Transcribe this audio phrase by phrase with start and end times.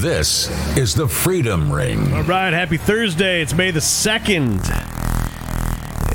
[0.00, 2.14] This is the Freedom Ring.
[2.14, 3.42] All right, happy Thursday.
[3.42, 4.66] It's May the 2nd.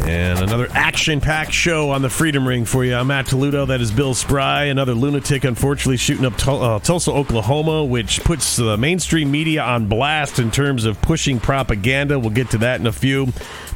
[0.07, 2.95] And another action packed show on the Freedom Ring for you.
[2.95, 3.67] I'm Matt Toludo.
[3.67, 8.55] That is Bill Spry, another lunatic, unfortunately, shooting up Tul- uh, Tulsa, Oklahoma, which puts
[8.55, 12.17] the mainstream media on blast in terms of pushing propaganda.
[12.17, 13.27] We'll get to that in a few.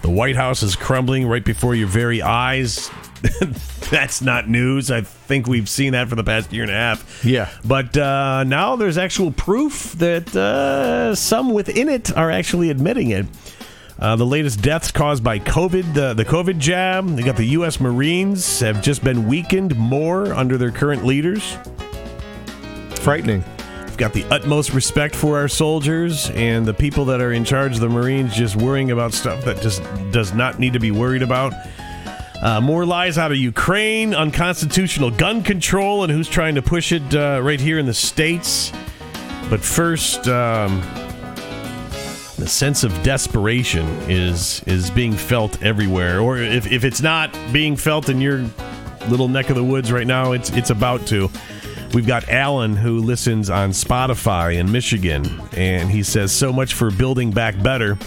[0.02, 2.90] The White House is crumbling right before your very eyes.
[3.92, 4.92] That's not news.
[4.92, 7.26] I think we've seen that for the past year and a half.
[7.26, 7.50] Yeah.
[7.66, 13.26] But uh, now there's actual proof that uh, some within it are actually admitting it.
[14.00, 17.06] Uh, the latest deaths caused by COVID, the, the COVID jab.
[17.16, 17.82] They got the U.S.
[17.82, 21.58] Marines have just been weakened more under their current leaders.
[23.02, 23.44] Frightening.
[23.86, 27.74] We've got the utmost respect for our soldiers and the people that are in charge
[27.74, 31.22] of the Marines just worrying about stuff that just does not need to be worried
[31.22, 31.52] about.
[32.42, 37.14] Uh, more lies out of Ukraine, unconstitutional gun control, and who's trying to push it
[37.14, 38.72] uh, right here in the States.
[39.50, 40.82] But first, um,
[42.38, 46.22] the sense of desperation is is being felt everywhere.
[46.22, 48.46] Or if, if it's not being felt in your
[49.10, 51.30] little neck of the woods right now, it's it's about to.
[51.94, 56.92] We've got Alan who listens on Spotify in Michigan, and he says so much for
[56.92, 57.98] building back better.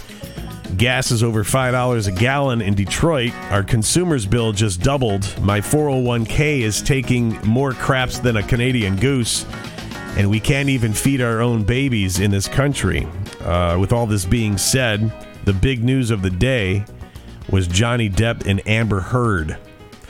[0.77, 3.33] Gas is over $5 a gallon in Detroit.
[3.51, 5.23] Our consumer's bill just doubled.
[5.41, 9.45] My 401k is taking more craps than a Canadian goose.
[10.17, 13.07] And we can't even feed our own babies in this country.
[13.41, 15.11] Uh, with all this being said,
[15.45, 16.85] the big news of the day
[17.49, 19.57] was Johnny Depp and Amber Heard.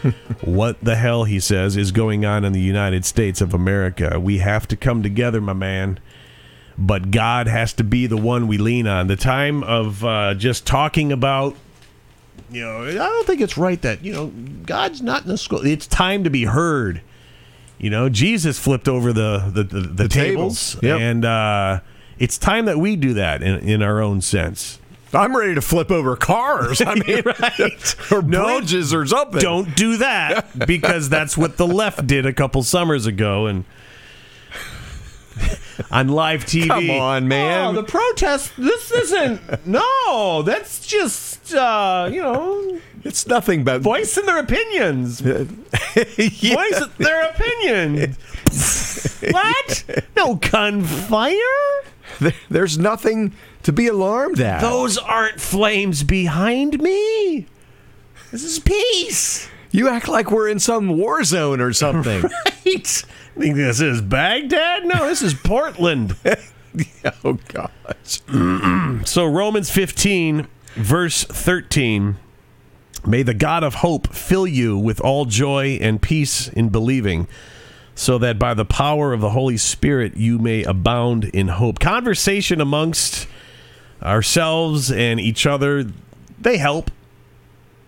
[0.42, 4.20] what the hell, he says, is going on in the United States of America?
[4.20, 6.00] We have to come together, my man
[6.78, 9.08] but God has to be the one we lean on.
[9.08, 11.56] The time of uh, just talking about,
[12.52, 14.28] you know, I don't think it's right that, you know,
[14.66, 15.66] God's not in the school.
[15.66, 17.02] It's time to be heard.
[17.78, 20.84] You know, Jesus flipped over the, the, the, the, tables, tables.
[20.84, 21.00] Yep.
[21.02, 21.80] and uh,
[22.18, 24.80] it's time that we do that in, in our own sense.
[25.14, 26.82] I'm ready to flip over cars.
[26.82, 27.96] I mean, Right.
[28.12, 29.40] or No, bridges or something.
[29.42, 33.66] Don't do that because that's what the left did a couple summers ago, and
[35.92, 36.68] on live TV.
[36.68, 37.68] Come on, man.
[37.68, 38.52] Oh, the protest.
[38.58, 39.66] This isn't.
[39.68, 45.22] No, that's just uh, you know It's nothing but voicing their opinions.
[46.18, 46.56] Yeah.
[46.56, 48.16] Voice their opinion.
[49.32, 49.86] what?
[50.16, 51.36] No gunfire.
[52.20, 54.62] There- There's nothing to be alarmed at.
[54.62, 57.48] Those aren't flames behind me.
[58.32, 59.48] This is peace.
[59.72, 62.24] You act like we're in some war zone or something.
[62.66, 63.04] Right?
[63.38, 64.86] Think this is Baghdad?
[64.86, 66.16] No, this is Portland.
[67.24, 68.22] oh gosh.
[69.06, 72.18] So Romans 15, verse 13.
[73.06, 77.28] May the God of hope fill you with all joy and peace in believing,
[77.96, 81.80] so that by the power of the Holy Spirit you may abound in hope.
[81.80, 83.28] Conversation amongst
[84.02, 85.86] ourselves and each other,
[86.40, 86.92] they help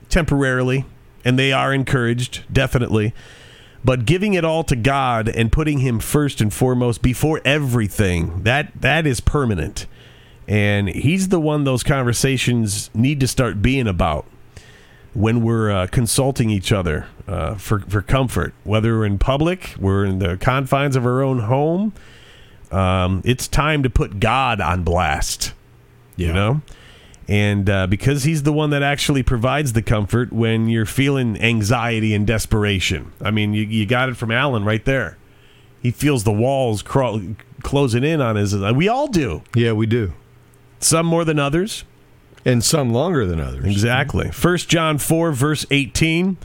[0.09, 0.85] temporarily,
[1.23, 3.13] and they are encouraged, definitely.
[3.85, 8.81] But giving it all to God and putting Him first and foremost before everything, that
[8.81, 9.85] that is permanent.
[10.47, 14.25] And He's the one those conversations need to start being about
[15.13, 20.03] when we're uh, consulting each other uh, for, for comfort, whether we're in public, we're
[20.03, 21.93] in the confines of our own home.
[22.71, 25.53] Um, it's time to put God on blast,
[26.17, 26.61] you know?
[27.27, 32.13] And uh, because he's the one that actually provides the comfort when you're feeling anxiety
[32.13, 33.11] and desperation.
[33.19, 35.17] I mean, you, you got it from Alan right there.
[35.81, 37.21] He feels the walls crawl,
[37.63, 38.55] closing in on his.
[38.55, 39.41] We all do.
[39.55, 40.13] Yeah, we do.
[40.79, 41.83] Some more than others.
[42.43, 43.65] And some longer than others.
[43.65, 44.29] Exactly.
[44.29, 46.37] First John 4 verse 18.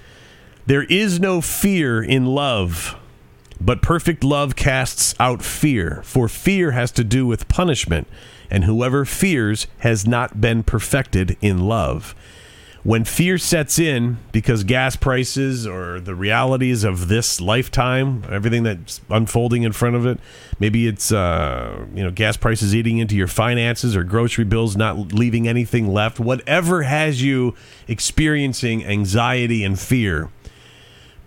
[0.66, 2.97] There is no fear in love,
[3.60, 8.09] but perfect love casts out fear, for fear has to do with punishment,
[8.50, 12.15] and whoever fears has not been perfected in love.
[12.82, 19.03] When fear sets in because gas prices or the realities of this lifetime, everything that's
[19.10, 20.18] unfolding in front of it,
[20.59, 25.12] maybe it's uh, you know gas prices eating into your finances or grocery bills not
[25.12, 27.54] leaving anything left, whatever has you
[27.86, 30.30] experiencing anxiety and fear,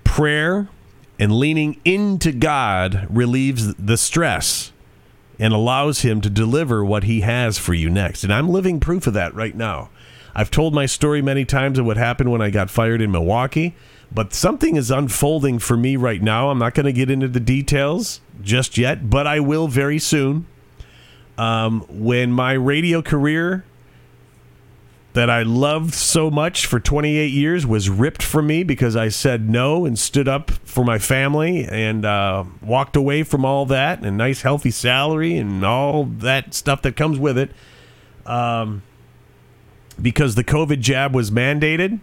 [0.03, 0.69] prayer
[1.19, 4.71] and leaning into God relieves the stress
[5.39, 8.23] and allows him to deliver what he has for you next.
[8.23, 9.89] And I'm living proof of that right now.
[10.35, 13.75] I've told my story many times of what happened when I got fired in Milwaukee,
[14.11, 16.49] but something is unfolding for me right now.
[16.49, 20.47] I'm not going to get into the details just yet, but I will very soon.
[21.37, 23.63] Um, when my radio career
[25.13, 29.47] that I loved so much for 28 years was ripped from me because I said
[29.47, 34.07] no and stood up for my family and uh, walked away from all that and
[34.07, 37.51] a nice healthy salary and all that stuff that comes with it.
[38.25, 38.81] Um,
[40.01, 41.99] because the COVID jab was mandated,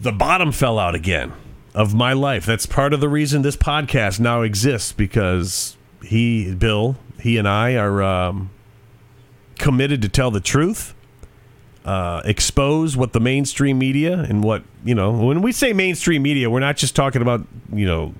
[0.00, 1.32] the bottom fell out again
[1.74, 2.46] of my life.
[2.46, 7.74] That's part of the reason this podcast now exists because he, Bill, he and I
[7.74, 8.50] are um,
[9.58, 10.94] committed to tell the truth,
[11.84, 16.50] uh, expose what the mainstream media and what, you know, when we say mainstream media,
[16.50, 18.14] we're not just talking about, you know,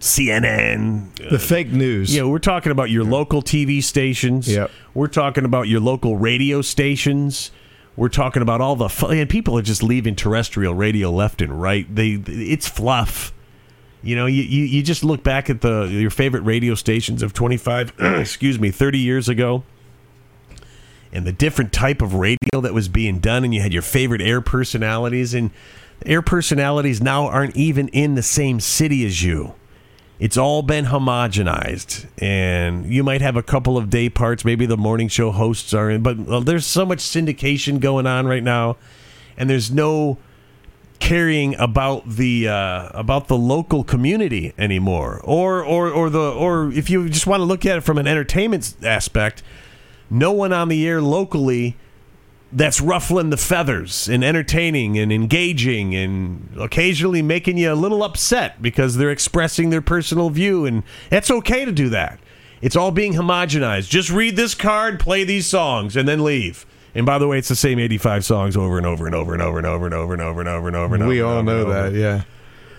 [0.00, 2.14] CNN, The fake news.
[2.14, 4.48] yeah, we're talking about your local TV stations.
[4.48, 4.70] Yep.
[4.94, 7.50] We're talking about your local radio stations.
[7.96, 11.60] We're talking about all the fu- and people are just leaving terrestrial radio left and
[11.60, 11.92] right.
[11.94, 13.32] They it's fluff.
[14.02, 17.32] You know, you, you, you just look back at the your favorite radio stations of
[17.32, 19.64] 25 excuse me, 30 years ago
[21.12, 24.20] and the different type of radio that was being done and you had your favorite
[24.20, 25.50] air personalities and
[26.04, 29.54] air personalities now aren't even in the same city as you.
[30.18, 34.76] It's all been homogenized and you might have a couple of day parts maybe the
[34.76, 38.76] morning show hosts are in but there's so much syndication going on right now
[39.36, 40.16] and there's no
[40.98, 46.88] caring about the uh, about the local community anymore or or or the or if
[46.88, 49.42] you just want to look at it from an entertainment aspect
[50.10, 51.76] no one on the air locally
[52.52, 58.62] that's ruffling the feathers and entertaining and engaging and occasionally making you a little upset
[58.62, 62.20] because they're expressing their personal view and it's okay to do that
[62.62, 66.64] it's all being homogenized just read this card play these songs and then leave
[66.94, 69.42] and by the way it's the same 85 songs over and over and over and
[69.42, 71.42] over and over and over and over and over and over and over we all
[71.42, 72.22] know that, yeah.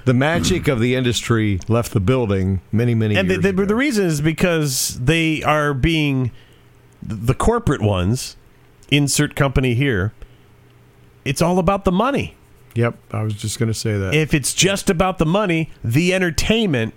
[0.05, 3.65] The magic of the industry left the building many, many and the, years the, ago.
[3.65, 6.31] the reason is because they are being
[7.01, 8.35] the corporate ones
[8.89, 10.13] insert company here
[11.27, 12.35] it's all about the money.
[12.75, 14.13] Yep, I was just going to say that.
[14.13, 16.93] if it's just about the money the entertainment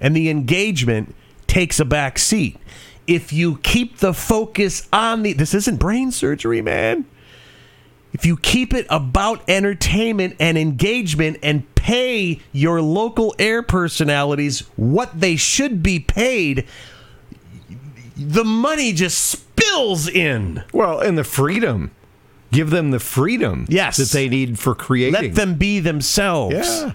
[0.00, 1.14] and the engagement
[1.46, 2.58] takes a back seat.
[3.06, 7.06] If you keep the focus on the this isn't brain surgery man.
[8.12, 15.20] If you keep it about entertainment and engagement and pay your local air personalities what
[15.20, 16.64] they should be paid
[18.16, 21.90] the money just spills in well, and the freedom.
[22.52, 23.96] Give them the freedom Yes.
[23.96, 25.14] that they need for creating.
[25.20, 26.92] let them be themselves Yeah.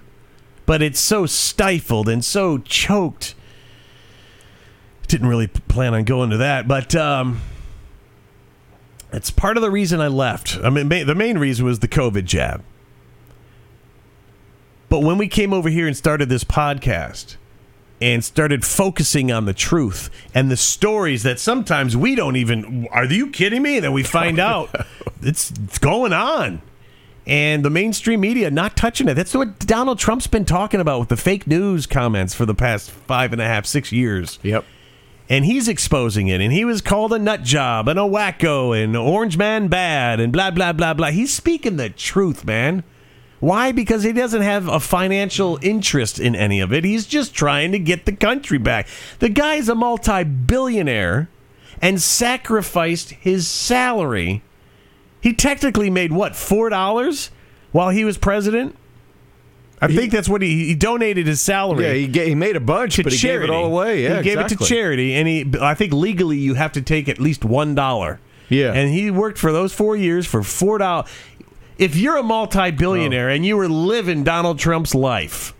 [0.65, 3.35] but it's so stifled and so choked.
[5.07, 7.41] Didn't really plan on going to that, but um,
[9.11, 10.57] it's part of the reason I left.
[10.63, 12.63] I mean, ma- the main reason was the COVID jab.
[14.87, 17.35] But when we came over here and started this podcast
[18.01, 23.05] and started focusing on the truth and the stories that sometimes we don't even are
[23.05, 23.79] you kidding me?
[23.79, 24.73] That we find out
[25.21, 26.61] it's, it's going on
[27.29, 29.13] and the mainstream media not touching it.
[29.13, 32.89] That's what Donald Trump's been talking about with the fake news comments for the past
[32.89, 34.39] five and a half, six years.
[34.41, 34.65] Yep.
[35.29, 36.41] And he's exposing it.
[36.41, 40.33] And he was called a nut job and a wacko and orange man bad and
[40.33, 41.11] blah, blah, blah, blah.
[41.11, 42.83] He's speaking the truth, man.
[43.39, 43.71] Why?
[43.71, 46.83] Because he doesn't have a financial interest in any of it.
[46.83, 48.87] He's just trying to get the country back.
[49.19, 51.29] The guy's a multi billionaire
[51.81, 54.43] and sacrificed his salary.
[55.21, 57.29] He technically made what, $4
[57.71, 58.75] while he was president?
[59.81, 62.97] I think that's what he, he donated his salary Yeah, he, he made a bunch,
[62.97, 64.03] to but he gave it all away.
[64.03, 65.53] Yeah, he gave it to charity, and he.
[65.61, 68.19] I think legally you have to take at least one dollar.
[68.49, 68.73] Yeah.
[68.73, 71.09] and he worked for those four years for four dollars.
[71.79, 73.33] If you're a multi-billionaire oh.
[73.33, 75.53] and you were living Donald Trump's life,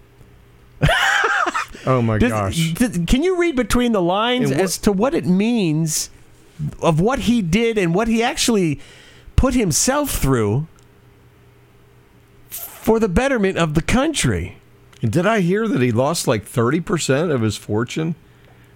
[1.86, 2.74] Oh my does- gosh.
[3.08, 6.10] can you read between the lines as to what it means
[6.82, 8.80] of what he did and what he actually
[9.38, 10.68] put himself through
[12.50, 14.58] for the betterment of the country?
[15.02, 18.16] Did I hear that he lost like 30% of his fortune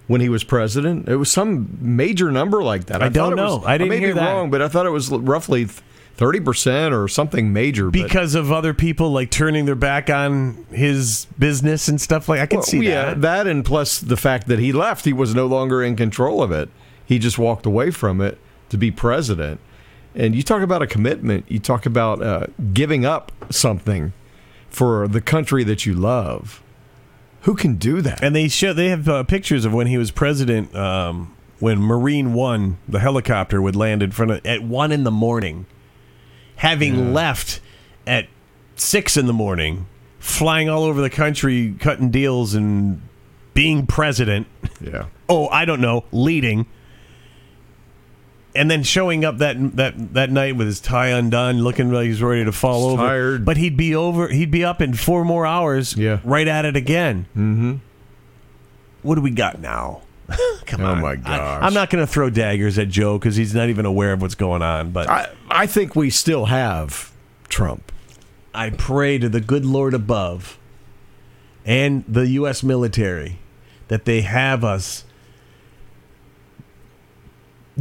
[0.06, 1.06] when he was president?
[1.06, 3.02] It was some major number like that.
[3.02, 3.66] I thought don't it was- know.
[3.66, 4.32] I didn't may hear be that.
[4.32, 5.68] wrong, but I thought it was roughly
[6.16, 7.86] 30% or something major.
[7.90, 12.40] but- because of other people like turning their back on his business and stuff like
[12.40, 13.20] I can Well, see yeah, that.
[13.22, 16.50] that and plus the fact that he left, he was no longer in control of
[16.52, 16.68] it.
[17.04, 18.38] He just walked away from it
[18.70, 19.60] to be president.
[20.14, 21.44] And you talk about a commitment.
[21.48, 24.12] You talk about uh, giving up something
[24.70, 26.62] for the country that you love.
[27.42, 28.22] Who can do that?
[28.22, 30.74] And they show they have uh, pictures of when he was president.
[30.74, 35.10] Um, when Marine One, the helicopter, would land in front of at one in the
[35.10, 35.66] morning,
[36.64, 37.60] having left
[38.06, 38.26] at
[38.76, 39.86] six in the morning,
[40.18, 43.02] flying all over the country, cutting deals and
[43.52, 44.46] being president.
[44.80, 45.06] yeah.
[45.28, 46.66] oh, I don't know, leading.
[48.54, 52.22] and then showing up that that that night with his tie undone, looking like he's
[52.22, 53.02] ready to fall over.
[53.02, 53.44] tired.
[53.44, 54.28] But he'd be over.
[54.28, 55.96] He'd be up in four more hours.
[55.96, 56.20] Yeah.
[56.24, 57.26] right at it again.
[57.36, 57.74] Mm-hmm.
[59.02, 60.00] What do we got now?
[60.66, 61.00] Come Oh, on.
[61.00, 61.62] my I, gosh.
[61.62, 64.34] I'm not going to throw daggers at Joe because he's not even aware of what's
[64.34, 64.90] going on.
[64.92, 67.12] But I, I, I think we still have
[67.48, 67.92] Trump.
[68.54, 70.58] I pray to the good Lord above
[71.66, 72.62] and the U.S.
[72.62, 73.38] military
[73.88, 75.04] that they have us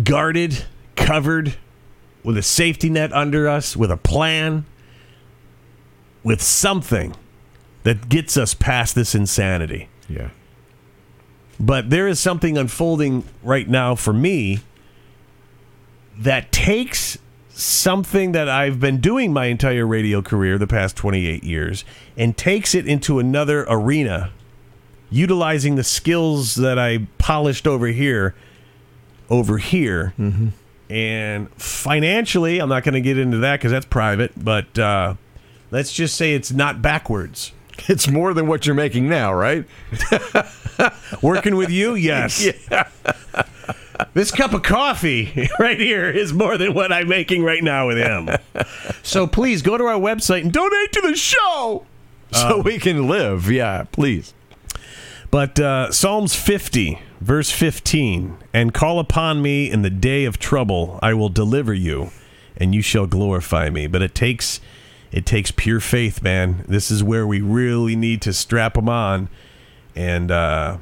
[0.03, 1.55] guarded, covered,
[2.23, 4.65] with a safety net under us, with a plan,
[6.23, 7.13] with something
[7.83, 9.89] that gets us past this insanity.
[10.07, 10.29] Yeah.
[11.59, 14.59] But there is something unfolding right now for me
[16.17, 17.17] that takes
[17.49, 21.85] something that I've been doing my entire radio career, the past 28 years,
[22.17, 24.31] and takes it into another arena,
[25.11, 28.33] utilizing the skills that I polished over here,
[29.29, 30.13] over here.
[30.89, 35.15] And financially, I'm not going to get into that because that's private, but uh,
[35.71, 37.51] let's just say it's not backwards.
[37.89, 39.65] It's more than what you're making now, right?
[41.21, 42.47] Working with you, yes.
[44.13, 47.97] This cup of coffee right here is more than what I'm making right now with
[47.97, 48.29] him.
[49.01, 51.85] So please go to our website and donate to the show.
[52.31, 53.49] So we can live.
[53.51, 54.33] Yeah, please.
[55.31, 60.99] But uh, Psalms 50, verse 15, and call upon me in the day of trouble,
[61.01, 62.11] I will deliver you,
[62.57, 63.87] and you shall glorify me.
[63.87, 64.59] But it takes
[65.13, 66.65] it takes pure faith, man.
[66.67, 69.29] This is where we really need to strap them on
[69.95, 70.77] and uh,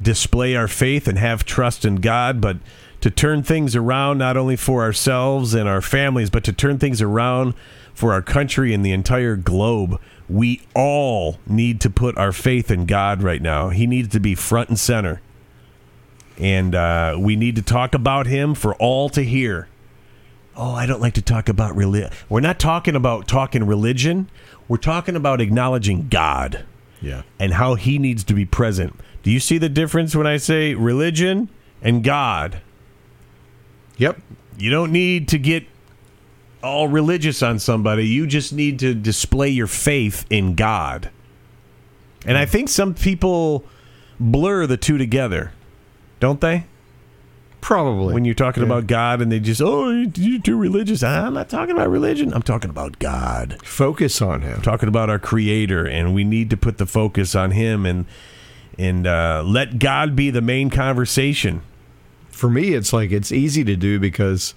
[0.00, 2.58] display our faith and have trust in God, but
[3.00, 7.02] to turn things around not only for ourselves and our families, but to turn things
[7.02, 7.54] around
[7.92, 10.00] for our country and the entire globe.
[10.28, 13.70] We all need to put our faith in God right now.
[13.70, 15.20] He needs to be front and center.
[16.38, 19.66] And uh, we need to talk about Him for all to hear.
[20.56, 22.10] Oh, I don't like to talk about religion.
[22.28, 24.28] We're not talking about talking religion.
[24.68, 26.64] We're talking about acknowledging God
[27.00, 27.22] Yeah.
[27.38, 28.98] and how he needs to be present.
[29.22, 31.48] Do you see the difference when I say religion
[31.80, 32.60] and God?
[33.96, 34.20] Yep.
[34.58, 35.64] You don't need to get
[36.62, 38.06] all religious on somebody.
[38.06, 41.10] You just need to display your faith in God.
[42.26, 43.64] And I think some people
[44.20, 45.52] blur the two together,
[46.20, 46.66] don't they?
[47.62, 48.12] Probably.
[48.12, 48.66] When you're talking Yeah.
[48.66, 51.02] about God and they just, oh, you're too religious.
[51.02, 52.34] I'm not talking about religion.
[52.34, 53.56] I'm talking about God.
[53.64, 54.60] focus on him.
[54.60, 58.04] talking about our creator and we need to put the focus on him and
[58.78, 61.60] and uh, let god be the main conversation
[62.30, 64.54] For me, it's like it's easy to do because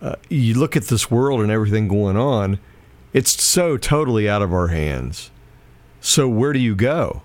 [0.00, 2.58] uh, you look at this world and everything going on.
[3.12, 5.30] It's so totally out of our hands.
[6.00, 7.22] So where do you go?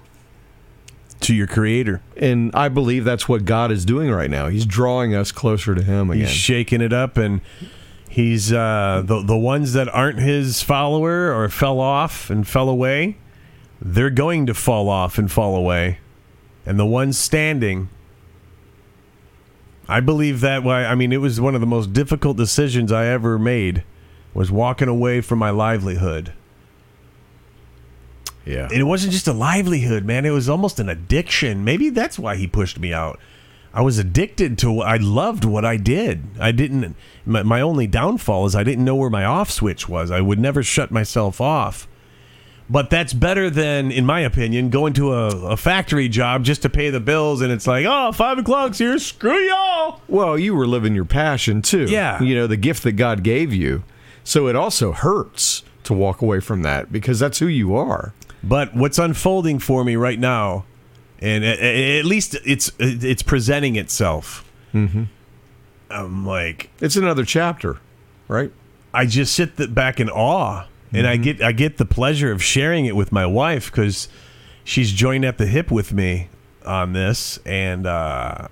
[1.22, 4.48] To your creator And I believe that's what God is doing right now.
[4.48, 6.26] He's drawing us closer to Him again.
[6.26, 7.42] he's shaking it up and
[8.10, 13.18] he's uh, the, the ones that aren't his follower or fell off and fell away
[13.82, 16.00] they're going to fall off and fall away
[16.66, 17.90] and the ones standing
[19.88, 23.06] i believe that why i mean it was one of the most difficult decisions i
[23.06, 23.84] ever made
[24.34, 26.34] was walking away from my livelihood
[28.48, 28.68] yeah.
[28.70, 30.26] And it wasn't just a livelihood, man.
[30.26, 31.64] It was almost an addiction.
[31.64, 33.20] Maybe that's why he pushed me out.
[33.74, 34.82] I was addicted to.
[34.82, 36.24] I loved what I did.
[36.40, 36.96] I didn't.
[37.26, 40.10] My, my only downfall is I didn't know where my off switch was.
[40.10, 41.88] I would never shut myself off.
[42.70, 46.70] But that's better than, in my opinion, going to a, a factory job just to
[46.70, 47.42] pay the bills.
[47.42, 48.98] And it's like, oh, five o'clock's here.
[49.00, 50.02] Screw y'all.
[50.08, 51.86] Well, you were living your passion too.
[51.86, 52.22] Yeah.
[52.22, 53.84] You know, the gift that God gave you.
[54.24, 58.14] So it also hurts to walk away from that because that's who you are.
[58.44, 60.66] But what's unfolding for me right now,
[61.20, 64.50] and at, at least it's it's presenting itself.
[64.74, 65.04] Mm-hmm.
[65.90, 67.78] I'm like, It's another chapter,
[68.28, 68.52] right?
[68.94, 72.44] I just sit th- back in awe, and I get I get the pleasure of
[72.44, 74.08] sharing it with my wife because
[74.64, 76.30] she's joined at the hip with me
[76.66, 78.48] on this, and uh,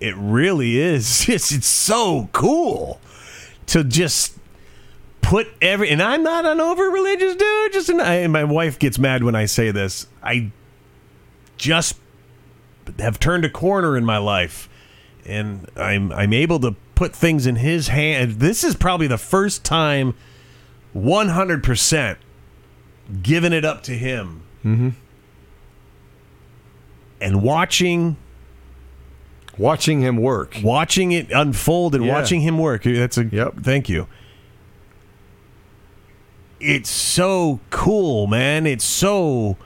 [0.00, 1.28] it really is.
[1.28, 3.00] It's, it's so cool
[3.66, 4.37] to just
[5.22, 5.90] put every.
[5.90, 7.72] And I'm not an over religious dude.
[7.72, 10.06] Just an, I, and my wife gets mad when I say this.
[10.22, 10.50] I
[11.56, 11.96] just
[12.98, 14.68] have turned a corner in my life
[15.26, 18.40] and I'm I'm able to put things in his hand.
[18.40, 20.14] This is probably the first time
[20.96, 22.16] 100%
[23.22, 24.42] giving it up to him.
[24.64, 24.88] Mm-hmm.
[27.20, 28.16] And watching
[29.56, 30.56] Watching him work.
[30.62, 32.12] watching it unfold and Yeah.
[32.14, 32.84] watching him work.
[32.84, 33.54] That's a Yep.
[33.62, 34.06] thank you.
[36.60, 38.66] It's so cool, man.
[38.66, 39.56] It's so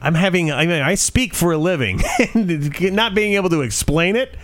[0.00, 2.02] I'm having I mean I speak for a living
[2.34, 4.36] and not being able to explain it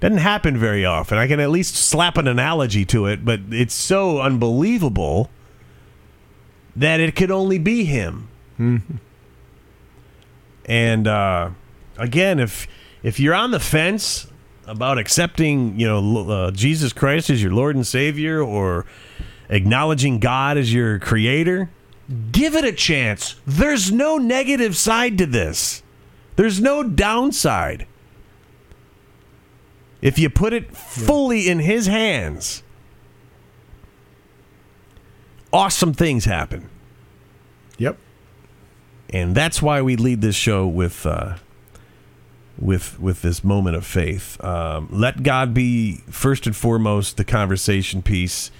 [0.00, 1.18] Doesn't happen very often.
[1.18, 5.30] I can at least slap an analogy to it, but it's so unbelievable
[6.76, 8.28] that it could only be him.
[10.66, 11.50] And uh,
[11.98, 12.66] again, if
[13.02, 14.26] if you're on the fence
[14.66, 18.86] about accepting, you know, uh, Jesus Christ as your Lord and Savior, or
[19.48, 21.70] acknowledging God as your Creator,
[22.32, 23.36] give it a chance.
[23.46, 25.82] There's no negative side to this.
[26.36, 27.86] There's no downside.
[30.02, 32.62] If you put it fully in His hands,
[35.52, 36.68] awesome things happen.
[37.78, 37.96] Yep.
[39.10, 41.36] and that's why we lead this show with uh,
[42.58, 44.42] with with this moment of faith.
[44.44, 48.50] Um, let God be first and foremost the conversation piece,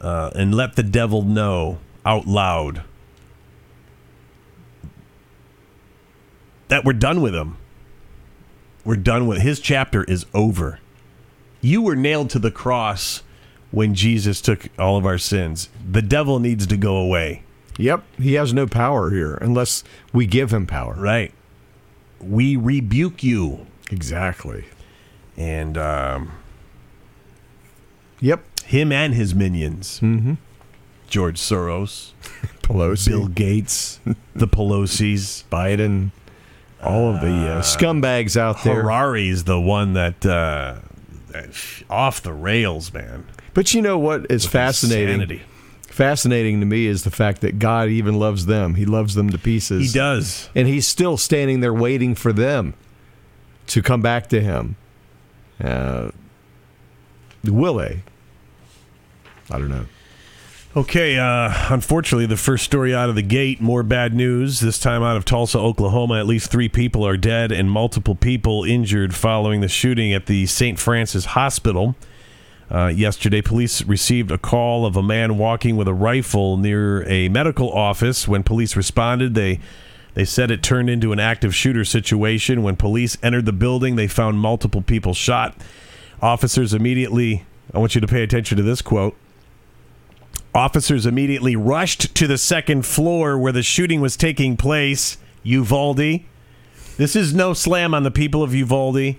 [0.00, 2.82] uh, and let the devil know out loud
[6.68, 7.56] that we're done with him.
[8.84, 10.78] We're done with his chapter is over.
[11.60, 13.22] You were nailed to the cross
[13.70, 15.68] when Jesus took all of our sins.
[15.90, 17.42] The devil needs to go away.
[17.78, 18.04] Yep.
[18.18, 20.94] He has no power here unless we give him power.
[20.94, 21.32] Right.
[22.20, 23.66] We rebuke you.
[23.90, 24.64] Exactly.
[25.36, 26.32] And um,
[28.20, 28.44] Yep.
[28.66, 30.00] Him and his minions.
[30.00, 30.34] Mm-hmm.
[31.08, 32.12] George Soros,
[32.62, 34.00] Pelosi, Bill Gates,
[34.34, 35.44] the Pelosi's.
[35.50, 36.10] Biden,
[36.82, 38.82] all of the uh, scumbags out there.
[38.82, 40.80] Harari's the one that uh,
[41.88, 43.26] off the rails, man.
[43.54, 45.14] But you know what is fascinating?
[45.20, 45.42] Insanity.
[45.82, 48.74] Fascinating to me is the fact that God even loves them.
[48.74, 49.92] He loves them to pieces.
[49.92, 50.50] He does.
[50.54, 52.74] And he's still standing there waiting for them
[53.68, 54.76] to come back to him.
[55.58, 56.10] Uh,
[57.44, 58.02] will they?
[59.50, 59.86] I don't know.
[60.76, 64.60] Okay, uh, unfortunately, the first story out of the gate, more bad news.
[64.60, 66.18] This time out of Tulsa, Oklahoma.
[66.18, 70.44] At least three people are dead and multiple people injured following the shooting at the
[70.44, 70.78] St.
[70.78, 71.96] Francis Hospital.
[72.70, 77.30] Uh, yesterday, police received a call of a man walking with a rifle near a
[77.30, 78.28] medical office.
[78.28, 79.60] When police responded, they
[80.12, 82.62] they said it turned into an active shooter situation.
[82.62, 85.56] When police entered the building, they found multiple people shot.
[86.20, 89.16] Officers immediately, I want you to pay attention to this quote.
[90.56, 95.18] Officers immediately rushed to the second floor where the shooting was taking place.
[95.42, 96.20] Uvalde.
[96.96, 99.16] This is no slam on the people of Uvalde.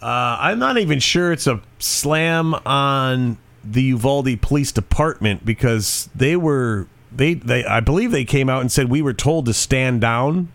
[0.00, 6.36] Uh, I'm not even sure it's a slam on the Uvalde Police Department because they
[6.36, 10.00] were they they I believe they came out and said we were told to stand
[10.00, 10.50] down.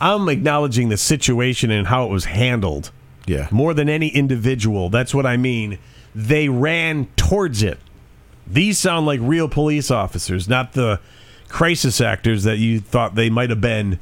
[0.00, 2.90] I'm acknowledging the situation and how it was handled
[3.26, 3.48] Yeah.
[3.50, 4.90] more than any individual.
[4.90, 5.78] That's what I mean.
[6.14, 7.78] They ran towards it.
[8.46, 11.00] These sound like real police officers, not the
[11.48, 13.98] crisis actors that you thought they might have been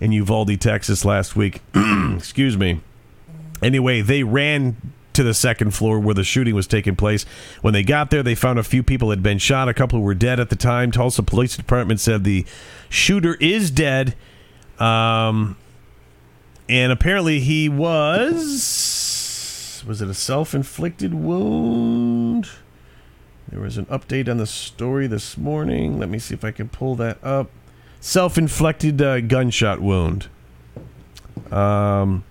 [0.00, 1.60] in Uvalde, Texas last week.
[2.16, 2.80] Excuse me.
[3.62, 4.76] Anyway, they ran
[5.12, 7.24] to the second floor where the shooting was taking place.
[7.62, 9.68] When they got there, they found a few people had been shot.
[9.68, 10.90] A couple were dead at the time.
[10.90, 12.44] Tulsa Police Department said the
[12.90, 14.14] shooter is dead.
[14.78, 15.56] Um,
[16.68, 22.48] and apparently he was was it a self-inflicted wound
[23.48, 25.98] there was an update on the story this morning.
[25.98, 27.50] Let me see if i can pull that up.
[28.00, 30.28] Self-inflicted uh, gunshot wound.
[31.50, 32.24] Um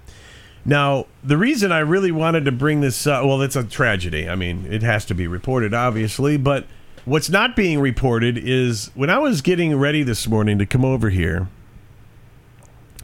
[0.68, 4.28] now the reason i really wanted to bring this up well it's a tragedy.
[4.28, 6.66] I mean it has to be reported obviously but
[7.06, 11.12] what's not being reported is when i was getting ready this morning to come over
[11.12, 11.48] here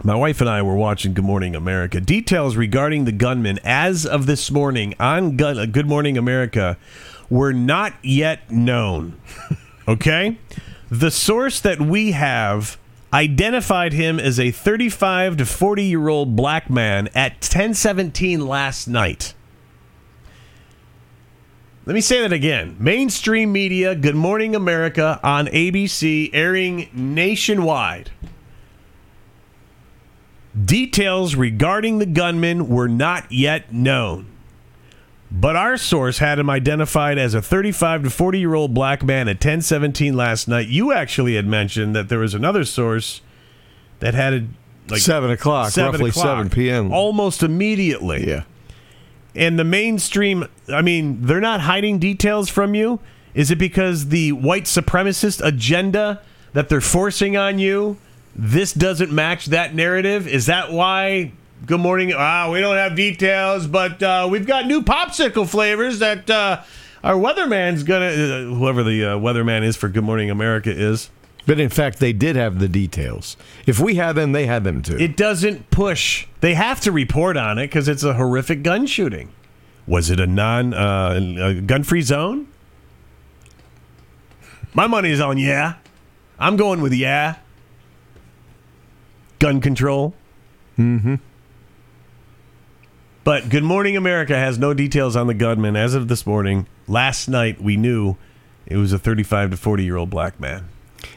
[0.04, 2.02] my wife and I were watching Good Morning America.
[2.02, 6.76] Details regarding the gunman as of this morning on uh, Good Morning America
[7.32, 9.20] were not yet known.
[9.88, 10.38] Okay?
[10.91, 12.78] The source that we have
[13.12, 19.34] identified him as a 35 to 40 year old black man at 1017 last night.
[21.86, 22.76] Let me say that again.
[22.80, 28.12] Mainstream media, Good Morning America on ABC, airing nationwide.
[30.63, 34.31] Details regarding the gunman were not yet known.
[35.32, 39.30] But our source had him identified as a 35 to 40 year old black man
[39.30, 40.67] at 1017 last night.
[40.67, 43.22] You actually had mentioned that there was another source
[44.00, 44.44] that had it
[44.89, 46.91] like seven o'clock, roughly o'clock, seven p.m.
[46.91, 48.28] Almost immediately.
[48.28, 48.44] yeah.
[49.34, 53.00] And the mainstream, I mean, they're not hiding details from you.
[53.34, 57.98] Is it because the white supremacist agenda that they're forcing on you,
[58.36, 60.28] this doesn't match that narrative?
[60.28, 61.32] Is that why?
[61.63, 62.12] Good morning.
[62.15, 66.63] Ah, we don't have details, but uh, we've got new popsicle flavors that uh,
[67.04, 71.12] our weatherman's gonna, uh, whoever the uh, weatherman is for Good Morning America is.
[71.45, 73.38] But in fact, they did have the details.
[73.67, 74.97] If we had them, they had them too.
[74.97, 76.26] It doesn't push.
[76.39, 79.32] They have to report on it because it's a horrific gun shooting.
[79.86, 82.47] Was it a non uh, gun free zone?
[84.74, 85.76] My money is on yeah.
[86.39, 87.36] I'm going with yeah.
[89.38, 90.15] Gun control.
[90.80, 91.15] Mm-hmm.
[93.23, 96.65] But Good Morning America has no details on the gunman as of this morning.
[96.88, 98.15] Last night we knew
[98.65, 100.67] it was a 35 to 40 year old black man.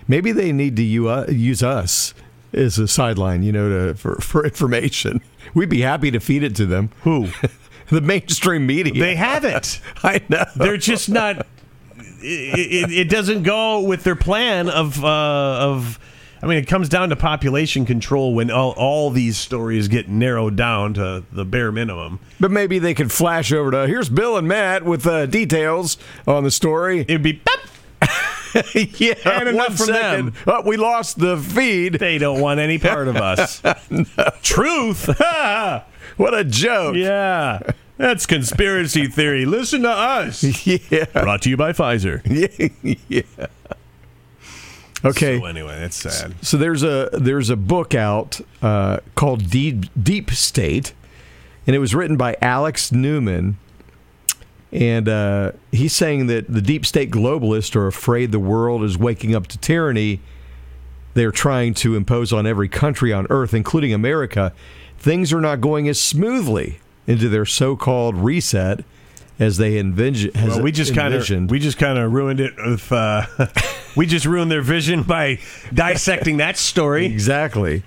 [0.06, 2.12] Maybe they need to uh, use us
[2.52, 5.22] as a sideline, you know, to, for, for information.
[5.54, 6.90] We'd be happy to feed it to them.
[7.04, 7.28] Who?
[7.88, 8.92] the mainstream media.
[8.92, 9.80] They have it.
[10.02, 10.44] I know.
[10.56, 11.46] They're just not.
[11.96, 15.98] It, it, it doesn't go with their plan of uh, of.
[16.44, 20.57] I mean, it comes down to population control when all, all these stories get narrowed
[20.57, 22.20] down to the bare minimum.
[22.38, 26.44] But maybe they could flash over to here's Bill and Matt with uh, details on
[26.44, 27.00] the story.
[27.00, 27.40] It'd be.
[28.72, 30.26] Yeah, And enough from second.
[30.26, 30.35] them.
[30.46, 31.94] Oh, we lost the feed.
[31.94, 33.61] They don't want any part of us.
[34.42, 35.11] Truth.
[36.16, 36.94] What a joke.
[36.94, 37.59] yeah.
[37.96, 39.44] That's conspiracy theory.
[39.46, 40.44] Listen to us.
[40.64, 41.07] Yeah.
[41.12, 42.20] Brought to you by Pfizer.
[43.09, 43.22] yeah.
[45.08, 45.38] Okay.
[45.38, 46.34] So anyway, that's sad.
[46.42, 50.94] So there's a there's a book out uh, called Deep Deep State,
[51.66, 53.58] and it was written by Alex Newman,
[54.72, 59.34] and uh, he's saying that the deep state globalists are afraid the world is waking
[59.34, 60.20] up to tyranny.
[61.12, 64.54] They're trying to impose on every country on earth, including America.
[64.98, 68.84] Things are not going as smoothly into their so-called reset
[69.38, 70.30] as they envision.
[70.34, 73.26] Well, we just kind of we just kind of ruined it with uh,
[73.96, 75.38] we just ruined their vision by
[75.72, 77.06] dissecting that story.
[77.06, 77.82] Exactly.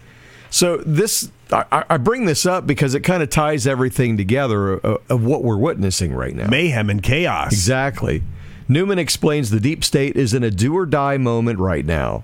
[0.49, 5.01] So this, I, I bring this up because it kind of ties everything together of,
[5.09, 6.47] of what we're witnessing right now.
[6.47, 7.51] Mayhem and chaos.
[7.51, 8.23] Exactly.
[8.67, 12.23] Newman explains the deep state is in a do or die moment right now.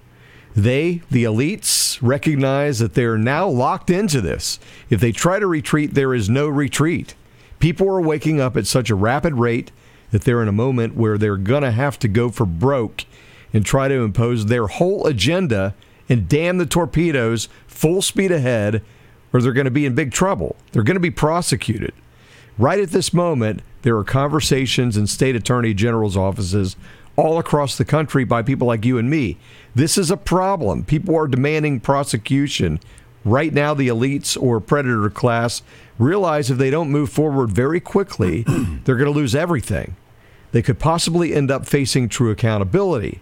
[0.56, 4.60] They, the elites, recognize that they're now locked into this.
[4.90, 7.16] If they try to retreat, there is no retreat.
[7.64, 9.72] People are waking up at such a rapid rate
[10.12, 13.06] that they're in a moment where they're going to have to go for broke
[13.54, 15.74] and try to impose their whole agenda
[16.10, 18.84] and damn the torpedoes full speed ahead,
[19.32, 20.58] or they're going to be in big trouble.
[20.74, 21.94] They're going to be prosecuted.
[22.58, 26.76] Right at this moment, there are conversations in state attorney general's offices
[27.16, 29.38] all across the country by people like you and me.
[29.74, 30.84] This is a problem.
[30.84, 32.82] People are demanding prosecution.
[33.24, 35.62] Right now, the elites or predator class
[36.00, 38.44] realize if they don't move forward very quickly,
[38.84, 39.96] they're going to lose everything.
[40.52, 43.22] They could possibly end up facing true accountability.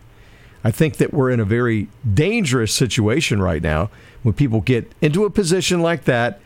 [0.64, 3.90] I think that we're in a very dangerous situation right now.
[4.22, 6.40] When people get into a position like that,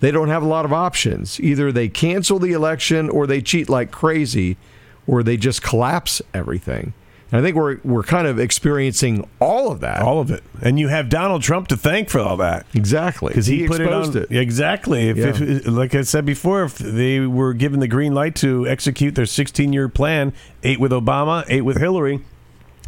[0.00, 1.38] they don't have a lot of options.
[1.40, 4.56] Either they cancel the election or they cheat like crazy
[5.06, 6.94] or they just collapse everything.
[7.32, 10.02] And I think we're we're kind of experiencing all of that.
[10.02, 13.28] All of it, and you have Donald Trump to thank for all that exactly.
[13.28, 14.00] because he, put it on.
[14.00, 14.36] exposed it.
[14.36, 15.08] Exactly.
[15.10, 15.32] If, Yeah.
[15.40, 19.26] if, like I said before, if they were given the green light to execute their
[19.26, 20.32] 16-year plan,
[20.64, 22.20] eight with Obama, eight with Hillary,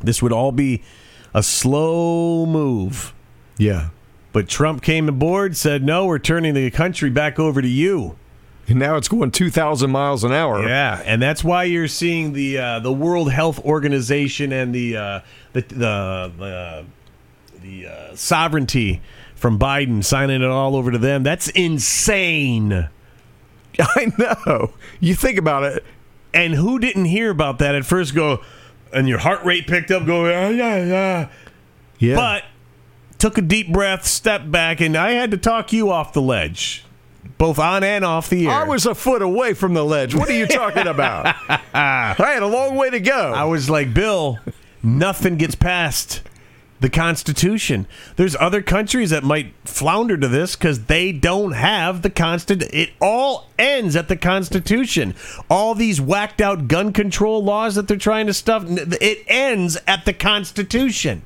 [0.02, 0.83] this would all be
[1.33, 3.14] a slow move.
[3.59, 3.90] Yeah.
[4.33, 8.16] But Trump came aboard, said, "No, we're turning the country back over to you."
[8.68, 10.66] And now it's going 2,000 miles an hour.
[10.66, 15.20] Yeah, and that's why you're seeing the uh, the World Health Organization and the uh,
[15.53, 16.85] the the the,
[17.61, 19.03] the uh, sovereignty
[19.35, 21.25] from Biden signing it all over to them.
[21.25, 22.88] That's insane.
[23.79, 24.72] I know.
[25.01, 25.85] You think about it.
[26.35, 28.14] And who didn't hear about that at first?
[28.14, 28.42] Go,
[28.92, 30.07] and your heart rate picked up.
[30.07, 31.29] Go, yeah, yeah, yeah.
[31.98, 32.16] Yeah.
[32.16, 32.44] But
[33.18, 36.85] took a deep breath, stepped back, and I had to talk you off the ledge,
[37.38, 38.52] both on and off the air.
[38.52, 40.14] I was a foot away from the ledge.
[40.14, 41.35] What are you talking about?
[41.74, 43.32] I had a long way to go.
[43.32, 44.38] I was like, Bill,
[44.82, 46.22] nothing gets past
[46.82, 47.87] the Constitution.
[48.16, 52.74] There's other countries that might flounder to this because they don't have the Constitution.
[52.74, 55.14] It all ends at the Constitution.
[55.48, 60.04] All these whacked out gun control laws that they're trying to stuff, it ends at
[60.04, 61.22] the Constitution.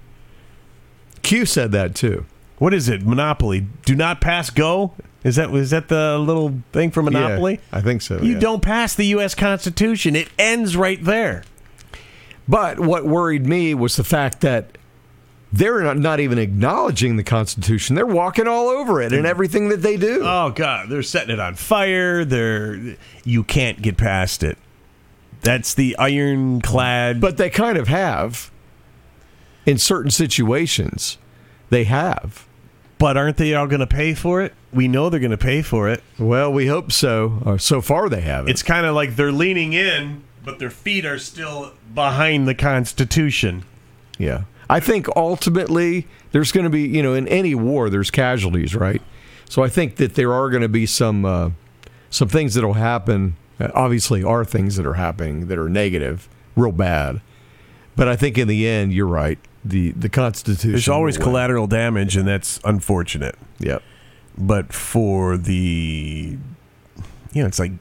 [1.23, 2.27] Q said that too.
[2.59, 3.03] What is it?
[3.03, 3.67] Monopoly.
[3.85, 4.93] Do not pass go?
[5.27, 7.55] Is that is that the little thing for Monopoly?
[7.55, 8.23] Yeah, I think so.
[8.23, 8.39] You yeah.
[8.39, 9.35] don't pass the U.S.
[9.35, 10.15] Constitution.
[10.15, 11.43] It ends right there.
[12.47, 14.79] But what worried me was the fact that
[15.53, 17.97] they're not, not even acknowledging the Constitution.
[17.97, 19.27] They're walking all over it and hmm.
[19.27, 20.21] everything that they do.
[20.23, 22.25] Oh God, they're setting it on fire.
[22.25, 24.57] They're you can't get past it.
[25.41, 27.21] That's the ironclad.
[27.21, 28.53] but they kind of have
[29.67, 31.19] in certain situations.
[31.71, 32.47] They have.
[32.99, 34.55] But aren't they all going to pay for it?
[34.73, 36.03] We know they're going to pay for it.
[36.19, 37.43] Well, we hope so.
[37.45, 38.51] Or so far, they haven't.
[38.51, 43.65] It's kind of like they're leaning in, but their feet are still behind the Constitution.
[44.19, 44.45] Yeah.
[44.69, 49.03] I think ultimately there's going to be, you know, in any war there's casualties, right?
[49.49, 51.51] So I think that there are going to be some uh,
[52.11, 56.73] some things that'll happen Uh, obviously, are things that are happening that are negative, real
[56.73, 57.21] bad.
[57.95, 59.39] But I think in the end, you're right.
[59.69, 60.71] The the Constitution.
[60.73, 63.35] There's always collateral damage, and that's unfortunate.
[63.59, 63.83] Yep.
[64.39, 66.37] But for the,
[67.33, 67.73] you know, it's like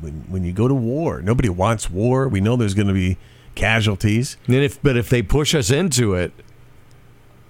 [0.00, 2.28] when when you go to war, nobody wants war.
[2.28, 3.16] We know there's going to be
[3.54, 4.36] casualties.
[4.46, 6.32] And if but if they push us into it,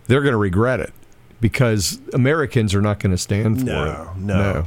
[0.07, 0.93] they're going to regret it
[1.41, 4.21] because Americans are not going to stand for No, it.
[4.21, 4.67] no.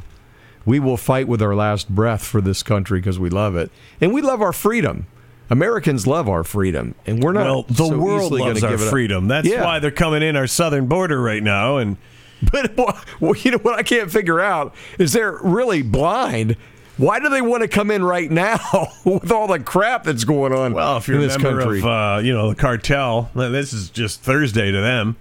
[0.66, 4.12] We will fight with our last breath for this country because we love it and
[4.12, 5.06] we love our freedom.
[5.50, 7.44] Americans love our freedom, and we're not.
[7.44, 9.28] well, the so world loves our give freedom.
[9.28, 9.64] That's Yeah.
[9.64, 11.96] why they're coming in our southern border right now, and
[12.52, 12.74] But
[13.20, 16.56] well, you know what I can't figure out is they're really blind.
[16.96, 18.58] Why do they want to come in right now
[19.04, 20.72] with all the crap that's going on?
[20.74, 24.22] Well, if you're in this country, of, uh, you know, the cartel, this is just
[24.22, 25.16] Thursday to them.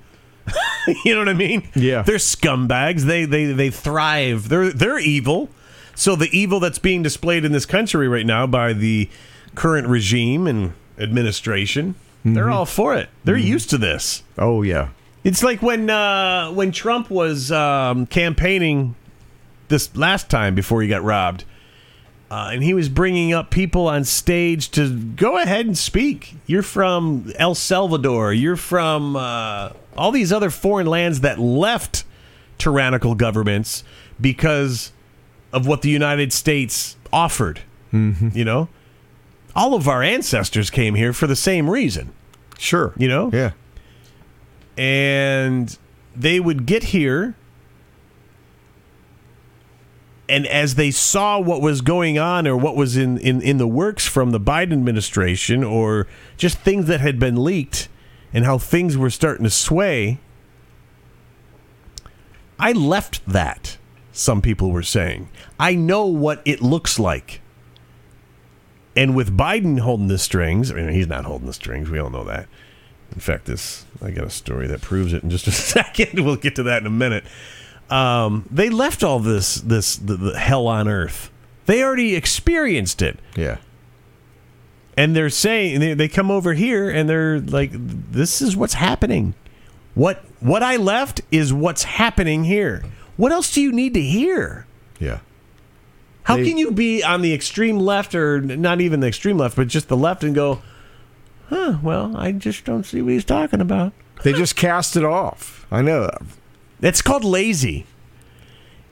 [1.06, 1.68] you know what I mean?
[1.76, 2.02] Yeah.
[2.02, 3.02] they're scumbags.
[3.02, 4.50] They they they thrive.
[4.50, 5.50] They're they're evil.
[5.96, 9.10] So the evil that's being displayed in this country right now by the
[9.56, 13.10] current regime and administration, they're all for it.
[13.24, 14.24] They're used to this.
[14.38, 14.90] oh yeah,
[15.24, 18.96] It's like when uh, when Trump was um, campaigning
[19.70, 21.46] this last time before he got robbed,
[22.30, 26.36] uh, and he was bringing up people on stage to go ahead and speak.
[26.46, 28.34] You're from El Salvador.
[28.34, 32.04] You're from uh, all these other foreign lands that left
[32.58, 33.84] tyrannical governments
[34.20, 34.92] because
[35.54, 37.62] of what the United States offered.
[37.94, 38.30] Mm-hmm.
[38.38, 38.70] You know,
[39.60, 42.12] all of our ancestors came here for the same reason
[42.58, 42.94] sure.
[42.98, 43.30] You know?
[43.34, 43.52] yeah,
[44.78, 45.78] and
[46.16, 47.36] they would get here
[50.30, 53.68] and as they saw what was going on or what was in, in, in the
[53.68, 57.90] works from the Biden administration or just things that had been leaked
[58.32, 60.20] and how things were starting to sway,
[62.60, 63.78] I left that,
[64.12, 65.30] some people were saying.
[65.60, 67.42] I know what it looks like.
[69.00, 71.90] And with Biden holding the strings, I mean, he's not holding the strings.
[71.90, 72.50] We all know that.
[73.14, 76.26] In fact, this I got a story that proves it in just a second.
[76.26, 77.24] We'll get to that in a minute.
[77.90, 81.32] Um, they left all this this the, the hell on earth.
[81.66, 83.60] They already experienced it, yeah.
[84.98, 89.34] and they're saying they, they come over here and they're like, "This is what's happening.
[89.96, 92.84] What what I left is what's happening here.
[93.16, 94.68] What else do you need to hear?"
[95.00, 95.20] Yeah.
[96.30, 99.56] How They- can you be on the extreme left or not even the extreme left,
[99.56, 100.62] but just the left and go,
[101.50, 103.94] huh, well, I just don't see what he's talking about.
[104.24, 105.66] They just cast it off.
[105.72, 106.22] I know that.
[106.80, 107.88] That's called lazy.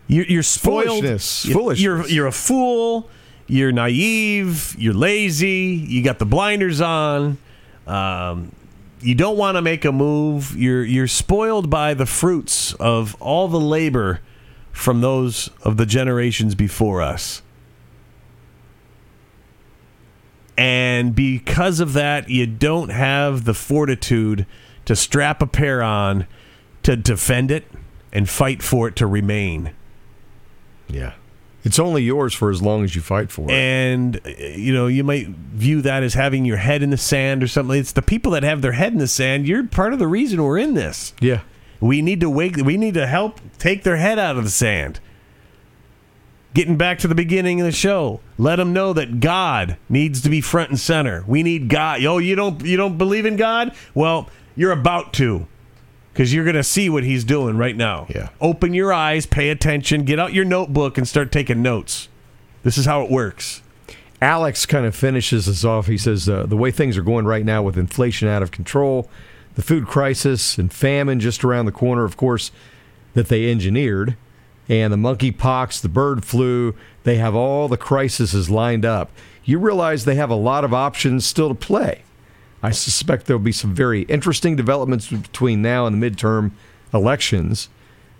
[0.07, 0.87] You're, you're spoiled.
[0.87, 1.45] Foolishness.
[1.45, 1.83] You- Foolishness.
[1.83, 3.07] You're, you're a fool.
[3.45, 4.75] You're naive.
[4.79, 5.85] You're lazy.
[5.87, 7.37] You got the blinders on.
[7.85, 8.51] Um,
[8.99, 10.57] you don't want to make a move.
[10.57, 14.21] You're you're spoiled by the fruits of all the labor
[14.77, 17.41] from those of the generations before us.
[20.57, 24.45] And because of that, you don't have the fortitude
[24.85, 26.25] to strap a pair on
[26.83, 27.65] to defend it
[28.11, 29.73] and fight for it to remain.
[30.87, 31.13] Yeah.
[31.63, 33.51] It's only yours for as long as you fight for it.
[33.51, 37.47] And you know, you might view that as having your head in the sand or
[37.47, 37.77] something.
[37.77, 39.47] It's the people that have their head in the sand.
[39.47, 41.13] You're part of the reason we're in this.
[41.19, 41.41] yeah.
[41.79, 42.57] We need to wake.
[42.57, 44.99] We need to help take their head out of the sand.
[46.53, 50.29] Getting back to the beginning of the show, let them know that God needs to
[50.29, 51.23] be front and center.
[51.27, 52.03] We need God.
[52.03, 53.75] Oh, you don't you don't believe in God?
[53.93, 55.45] Well, you're about to,
[56.13, 58.07] because you're going to see what He's doing right now.
[58.09, 58.29] Yeah.
[58.41, 62.09] Open your eyes, pay attention, get out your notebook, and start taking notes.
[62.63, 63.61] This is how it works.
[64.19, 65.85] Alex kind of finishes us off.
[65.85, 69.11] He says uh, the way things are going right now with inflation out of control,
[69.57, 72.51] the food crisis and famine just around the corner, of course,
[73.15, 74.15] that they engineered,
[74.69, 79.09] and the monkeypox, the bird flu, they have all the crises lined up.
[79.45, 82.03] You realize they have a lot of options still to play.
[82.61, 86.51] I suspect there'll be some very interesting developments between now and the midterm
[86.93, 87.67] elections.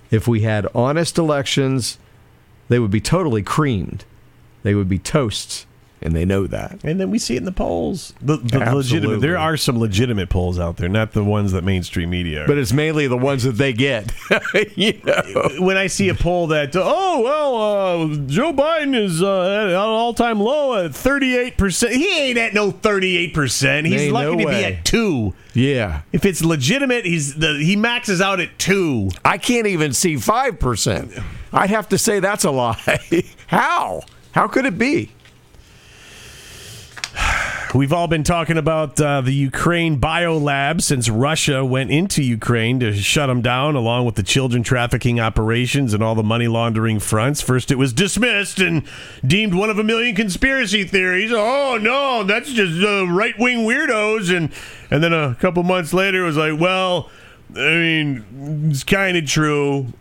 [0.09, 1.99] If we had honest elections,
[2.67, 4.05] they would be totally creamed.
[4.63, 5.66] They would be toasts,
[6.01, 6.83] and they know that.
[6.83, 8.13] And then we see it in the polls.
[8.21, 9.21] The, the legitimate.
[9.21, 12.43] There are some legitimate polls out there, not the ones that mainstream media.
[12.43, 12.47] Are.
[12.47, 14.11] But it's mainly the ones that they get.
[14.75, 15.49] you know?
[15.59, 19.75] when I see a poll that, oh well, uh, Joe Biden is uh, at an
[19.75, 21.93] all-time low at thirty-eight percent.
[21.93, 23.87] He ain't at no thirty-eight percent.
[23.87, 25.33] He's Ain't lucky no to be at two.
[25.53, 26.01] Yeah.
[26.13, 29.09] If it's legitimate, he's the he maxes out at two.
[29.25, 31.23] I can't even see 5%.
[31.51, 32.99] I'd have to say that's a lie.
[33.47, 34.03] How?
[34.33, 35.11] How could it be?
[37.77, 42.91] We've all been talking about uh, the Ukraine biolab since Russia went into Ukraine to
[42.91, 47.39] shut them down, along with the children trafficking operations and all the money laundering fronts.
[47.39, 48.81] First, it was dismissed and
[49.23, 51.31] deemed one of a million conspiracy theories.
[51.31, 54.35] Oh no, that's just uh, right wing weirdos.
[54.35, 54.51] And
[54.89, 57.11] and then a couple months later, it was like, well,
[57.51, 59.93] I mean, it's kind of true.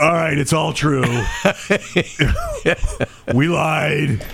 [0.00, 1.04] All right, it's all true.
[3.32, 4.24] we lied.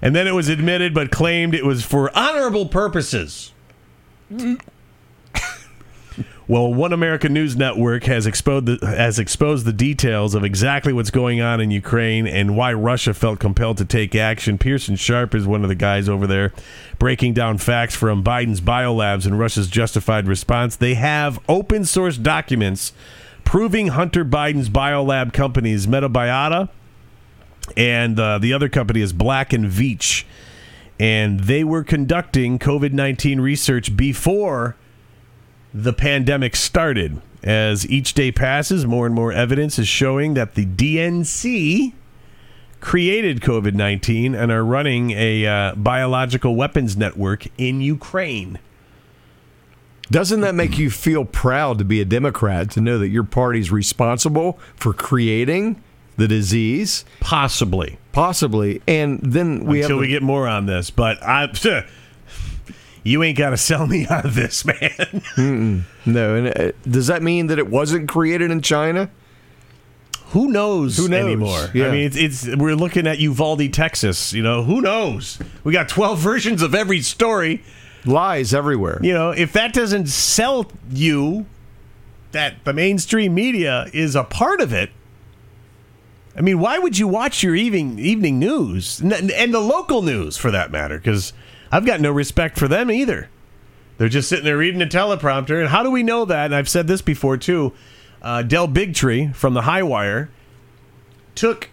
[0.00, 3.52] And then it was admitted but claimed it was for honorable purposes.
[6.48, 11.10] Well, One American News Network has exposed the, has exposed the details of exactly what's
[11.10, 14.58] going on in Ukraine and why Russia felt compelled to take action.
[14.58, 16.52] Pearson Sharp is one of the guys over there
[16.98, 20.74] breaking down facts from Biden's biolabs and Russia's justified response.
[20.74, 22.92] They have open source documents
[23.44, 26.68] proving Hunter Biden's biolab companies Metabiota
[27.76, 30.24] and uh, the other company is Black and Veatch,
[30.98, 34.76] and they were conducting COVID nineteen research before
[35.72, 37.20] the pandemic started.
[37.42, 41.92] As each day passes, more and more evidence is showing that the DNC
[42.82, 48.58] created COVID 19 and are running a uh, biological weapons network in Ukraine.
[50.10, 53.70] Doesn't that make you feel proud to be a Democrat to know that your party's
[53.70, 55.82] responsible for creating
[56.22, 57.04] the disease?
[57.20, 57.98] Possibly.
[58.12, 58.80] Possibly.
[58.86, 60.90] And then we Until have we get more on this.
[60.90, 61.52] But I.
[63.04, 65.84] You ain't got to sell me on this, man.
[66.06, 66.34] no.
[66.36, 69.10] And uh, does that mean that it wasn't created in China?
[70.26, 71.24] Who knows, Who knows?
[71.24, 71.68] anymore?
[71.74, 71.88] Yeah.
[71.88, 74.32] I mean, it's, it's we're looking at Uvalde, Texas.
[74.32, 75.40] You know, who knows?
[75.64, 77.64] We got twelve versions of every story.
[78.04, 79.00] Lies everywhere.
[79.02, 81.46] You know, if that doesn't sell you
[82.30, 84.90] that the mainstream media is a part of it.
[86.36, 90.50] I mean, why would you watch your evening evening news and, the local news for
[90.50, 90.96] that matter?
[90.96, 91.32] Because
[91.70, 93.28] I've got no respect for them either.
[93.98, 95.60] They're just sitting there reading a teleprompter.
[95.60, 96.46] And how do we know that?
[96.46, 97.72] And I've said this before too.
[98.22, 100.30] Uh, Del Bigtree from the High Wire
[101.34, 101.68] took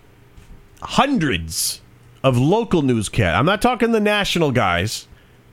[0.82, 1.82] hundreds
[2.24, 3.38] of local newscasts.
[3.38, 5.08] I'm not talking the national guys,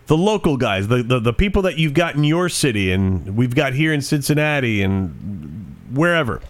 [0.07, 3.55] the local guys, the, the, the people that you've got in your city and we've
[3.55, 6.40] got here in Cincinnati and wherever.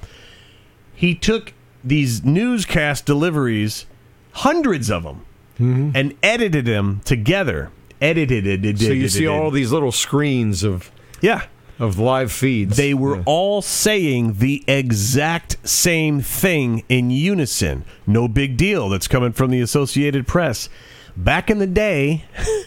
[0.95, 1.53] He took
[1.87, 3.87] these newscast deliveries,
[4.33, 5.25] hundreds of them,
[5.59, 5.91] mm-hmm.
[5.95, 7.71] and edited them together.
[8.01, 8.79] Edited it.
[8.79, 10.91] So you see all these little screens of
[11.23, 11.47] yeah.
[11.79, 12.77] of live feeds.
[12.77, 13.23] They were Yeah.
[13.25, 17.85] all saying the exact same thing in unison.
[18.07, 18.91] No big deal.
[18.91, 20.69] That's coming from the Associated Press.
[21.17, 22.25] Back in the day,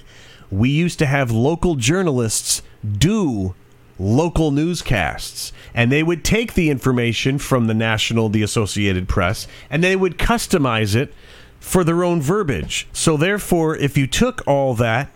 [0.52, 2.64] we used to have local journalists
[2.98, 3.54] do
[4.00, 9.84] local newscasts and they would take the information from the national the associated press and
[9.84, 11.14] they would customize it
[11.60, 15.10] for their own verbiage so therefore if you took all that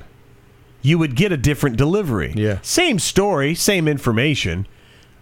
[0.82, 2.60] you would get a different delivery Yeah.
[2.62, 4.68] same story same information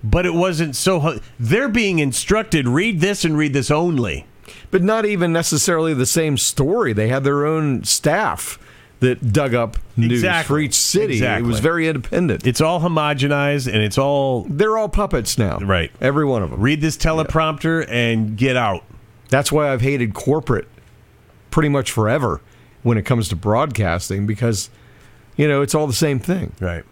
[0.04, 4.26] but it wasn't so they're being instructed read this and read this only
[4.72, 6.92] but not even necessarily the same story.
[6.94, 8.58] They had their own staff
[9.02, 10.48] that dug up news Exactly.
[10.48, 11.22] for each city.
[11.24, 12.46] It was very independent.
[12.48, 15.58] it's all homogenized and it's all They're all puppets now.
[15.58, 15.92] Right.
[16.00, 16.62] Every one of them.
[16.62, 18.84] read this teleprompter and get out
[19.30, 20.68] That's why I've hated corporate
[21.50, 22.42] pretty much forever
[22.84, 24.70] when it comes to broadcasting because,
[25.36, 26.54] you know, it's all the same thing.
[26.60, 26.84] right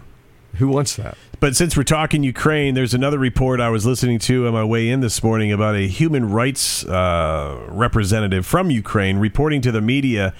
[0.55, 1.15] Who wants that?
[1.39, 4.89] But since we're talking Ukraine, there's another report I was listening to on my way
[4.89, 10.33] in this morning about a human rights uh, representative from Ukraine reporting to the media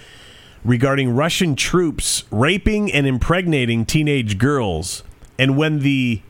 [0.63, 5.03] regarding Russian troops raping and impregnating teenage girls.
[5.37, 6.21] And when the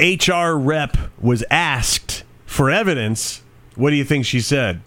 [0.00, 3.42] HR rep was asked for evidence,
[3.74, 4.80] what do you think she said?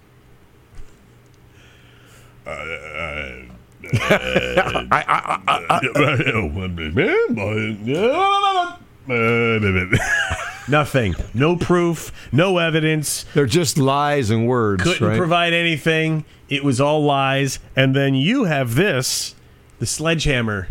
[10.68, 11.16] Nothing.
[11.34, 12.12] No proof.
[12.32, 13.26] No evidence.
[13.34, 15.18] They're just lies and words, Couldn't right?
[15.18, 16.26] provide anything.
[16.50, 17.60] It was all lies.
[17.76, 19.36] And then you have this
[19.80, 20.68] the sledgehammer.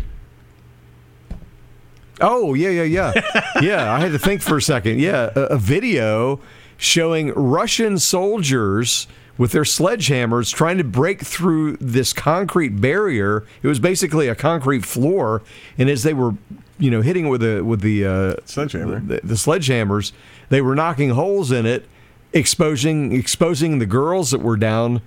[2.19, 3.93] Oh yeah, yeah, yeah, yeah.
[3.93, 4.99] I had to think for a second.
[4.99, 6.39] Yeah, a, a video
[6.77, 9.07] showing Russian soldiers
[9.37, 13.45] with their sledgehammers trying to break through this concrete barrier.
[13.61, 15.43] It was basically a concrete floor,
[15.77, 16.33] and as they were,
[16.79, 18.99] you know, hitting it with the with the uh, Sledgehammer.
[18.99, 20.11] the, the sledgehammers,
[20.49, 21.85] they were knocking holes in it,
[22.33, 25.01] exposing exposing the girls that were down.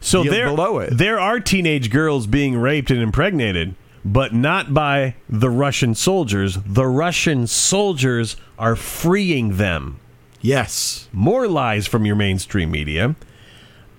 [0.00, 0.96] So there, below it.
[0.98, 6.58] there are teenage girls being raped and impregnated, but not by the Russian soldiers.
[6.66, 10.00] The Russian soldiers are freeing them.
[10.40, 13.14] Yes, More lies from your mainstream media.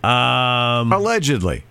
[0.03, 1.63] Um, Allegedly.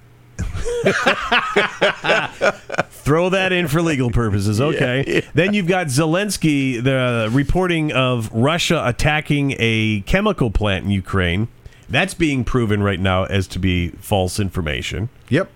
[2.91, 4.61] throw that in for legal purposes.
[4.61, 5.23] Okay.
[5.35, 11.49] Then you've got Zelensky the reporting of Russia attacking a chemical plant in Ukraine.
[11.89, 15.11] That's being proven right now as to be false information.
[15.29, 15.51] Yep.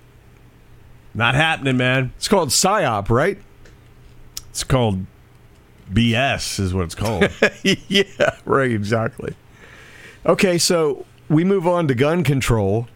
[1.15, 2.13] Not happening, man.
[2.17, 3.39] It's called PSYOP, right?
[4.51, 5.07] It's called
[5.91, 7.31] BS, is what it's called.
[7.63, 9.35] yeah, right, exactly.
[10.27, 12.89] Okay, so we move on to gun control.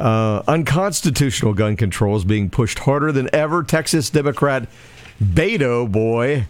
[0.00, 3.62] Uh, unconstitutional gun control is being pushed harder than ever.
[3.62, 4.66] Texas Democrat
[5.22, 6.46] Beto boy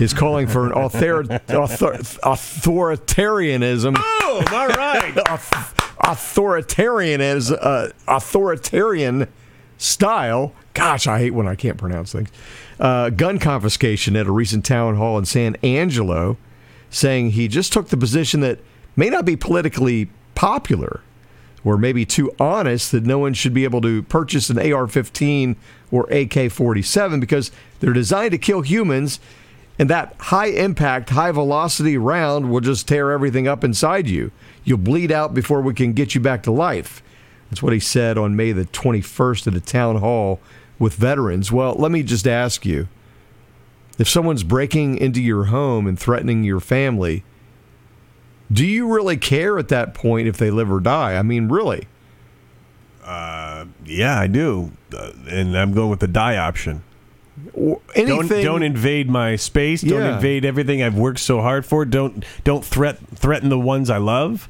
[0.00, 1.24] is calling for an author-
[1.54, 3.94] author- authoritarianism.
[3.98, 5.14] oh, all right.
[6.04, 9.28] authoritarianism, uh, authoritarian
[9.76, 10.54] style.
[10.72, 12.30] Gosh, I hate when I can't pronounce things.
[12.80, 16.38] Uh, gun confiscation at a recent town hall in San Angelo,
[16.88, 18.58] saying he just took the position that
[18.96, 21.02] may not be politically popular
[21.66, 25.56] or maybe too honest that no one should be able to purchase an AR 15
[25.90, 27.50] or AK 47 because
[27.80, 29.18] they're designed to kill humans.
[29.76, 34.30] And that high impact, high velocity round will just tear everything up inside you.
[34.64, 37.02] You'll bleed out before we can get you back to life.
[37.50, 40.38] That's what he said on May the 21st at a town hall
[40.78, 41.50] with veterans.
[41.50, 42.86] Well, let me just ask you
[43.98, 47.24] if someone's breaking into your home and threatening your family,
[48.52, 51.14] do you really care at that point if they live or die?
[51.16, 51.86] I mean, really?
[53.84, 54.72] Yeah, I do.
[54.96, 56.82] Uh, and I'm going with the die option.
[57.94, 59.82] Anything, Don't don't invade my space.
[59.82, 60.16] Don't Yeah.
[60.16, 61.84] invade everything I've worked so hard for.
[61.84, 64.48] Don't don't threat threaten the ones I love.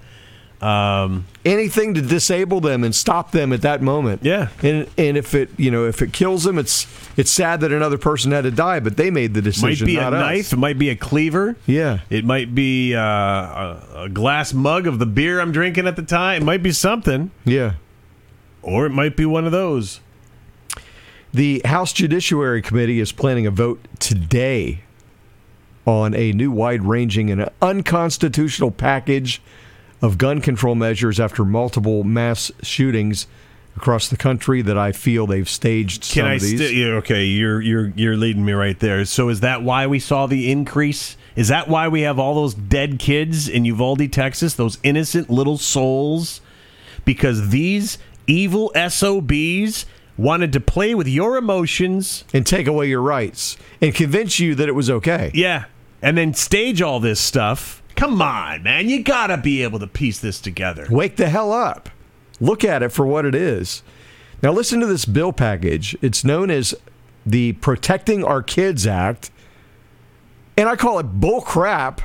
[0.63, 4.23] Um, anything to disable them and stop them at that moment.
[4.25, 4.49] Yeah.
[4.63, 6.87] And and if it you know if it kills them, it's
[7.19, 9.85] it's sad that another person had to die, but they made the decision.
[9.87, 10.13] might be a us.
[10.13, 10.53] knife.
[10.55, 11.57] It might be a cleaver.
[11.67, 11.99] Yeah.
[12.09, 16.03] It might be uh, a, a glass mug of the beer I'm drinking at the
[16.03, 16.43] time.
[16.43, 17.75] It might be something, Yeah.
[18.63, 20.01] or it might be one of those.
[21.35, 24.81] The House Judiciary Committee is planning a vote today
[25.87, 29.43] on a new wide ranging and unconstitutional package
[30.07, 33.27] of gun control measures after multiple mass shootings
[33.77, 36.55] across the country that I feel they've staged some Can I of these.
[36.55, 36.71] still?
[36.71, 39.05] Yeah, okay, you're you're you're leading me right there.
[39.05, 41.17] So is that why we saw the increase?
[41.35, 44.55] Is that why we have all those dead kids in Uvalde, Texas?
[44.55, 46.41] Those innocent little souls,
[47.05, 49.85] because these evil SOBs
[50.17, 52.25] wanted to play with your emotions.
[52.33, 55.31] and take away your rights and convince you that it was okay.
[55.35, 55.67] Yeah,
[56.01, 57.83] and then stage all this stuff.
[57.97, 60.87] Come on, man, you gotta be able to piece this together.
[60.91, 61.89] Wake the hell up.
[62.41, 63.83] Look at it for what it is.
[64.43, 65.97] Now, listen to this bill package.
[66.03, 66.75] It's known as
[67.25, 69.31] the Protecting Our Kids Act.
[70.59, 72.03] And I call it bull crap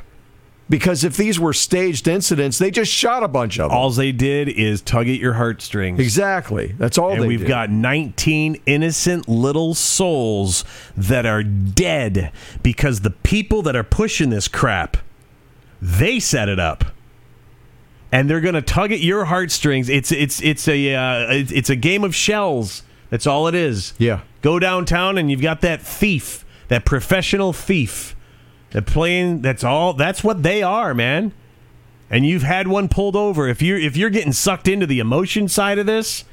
[0.69, 3.77] because if these were staged incidents, they just shot a bunch of them.
[3.77, 5.99] All they did is tug at your heartstrings.
[5.99, 6.73] exactly.
[6.77, 7.47] That's all and we've did.
[7.49, 10.63] got 19 innocent little souls
[10.95, 12.31] that are dead
[12.63, 14.97] because the people that are pushing this crap
[15.81, 16.85] they set it up.
[18.11, 19.87] And they're going to tug at your heartstrings.
[19.89, 22.83] It's it's it's a uh, it's it's a game of shells.
[23.09, 23.93] That's all it is.
[23.97, 24.21] Yeah.
[24.41, 28.15] go downtown and you've got that thief that professional thief
[28.71, 31.31] that playing that's all that's what they are man.
[32.09, 33.47] And you've had one pulled over.
[33.47, 36.25] If you're if you're getting sucked into the emotion side of this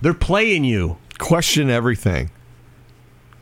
[0.00, 0.98] they're playing you.
[1.18, 2.32] Question everything.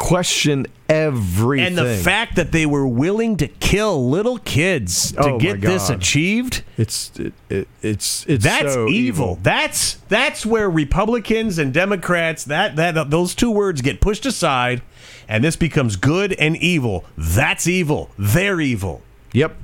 [0.00, 1.66] Question everything.
[1.66, 5.90] and the fact that they were willing to kill little kids to Oh, get this
[5.90, 9.38] achieved it's it, it, it's it's that's so evil.
[9.42, 14.80] That's that's where Republicans and Democrats that that those two words get pushed aside
[15.28, 17.04] and this becomes good and evil.
[17.18, 18.10] That's evil.
[18.18, 19.02] They're evil.
[19.34, 19.54] Yep.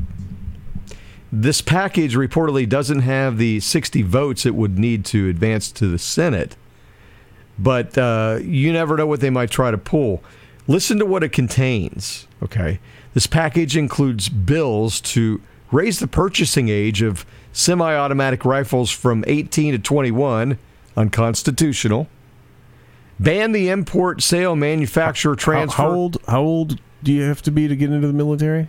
[1.32, 5.99] This package reportedly doesn't have the 60 votes it would need to advance to the
[5.99, 6.57] Senate,
[7.59, 10.23] but uh, you never know what they might try to pull.
[10.67, 12.27] Listen to what it contains.
[12.43, 12.81] Okay.
[13.15, 15.41] This package includes bills to
[15.73, 20.59] raise the purchasing age of semi automatic rifles from 18 to 21,
[20.97, 22.09] unconstitutional.
[23.19, 25.77] Ban the import, sale, manufacture, transfer.
[25.77, 28.69] How, how old how old do you have to be to get into the military?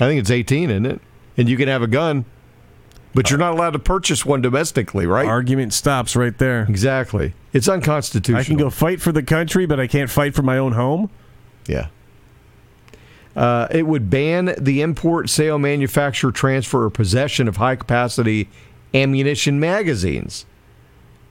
[0.00, 1.00] I think it's 18, isn't it?
[1.36, 2.24] And you can have a gun,
[3.14, 5.26] but you're not allowed to purchase one domestically, right?
[5.26, 6.66] Argument stops right there.
[6.68, 7.34] exactly.
[7.52, 8.40] It's unconstitutional.
[8.40, 11.10] I can go fight for the country, but I can't fight for my own home.
[11.66, 11.88] Yeah.
[13.34, 18.48] Uh, it would ban the import, sale, manufacture, transfer, or possession of high capacity
[18.92, 20.44] ammunition magazines.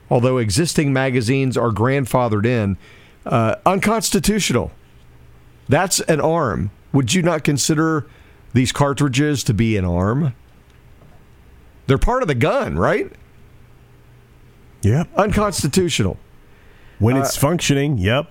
[0.09, 2.77] Although existing magazines are grandfathered in,
[3.25, 4.71] uh, unconstitutional.
[5.67, 6.71] That's an arm.
[6.93, 8.07] Would you not consider
[8.53, 10.33] these cartridges to be an arm?
[11.87, 13.11] They're part of the gun, right?
[14.81, 15.09] Yep.
[15.15, 16.17] Unconstitutional.
[16.99, 18.29] When it's functioning, yep.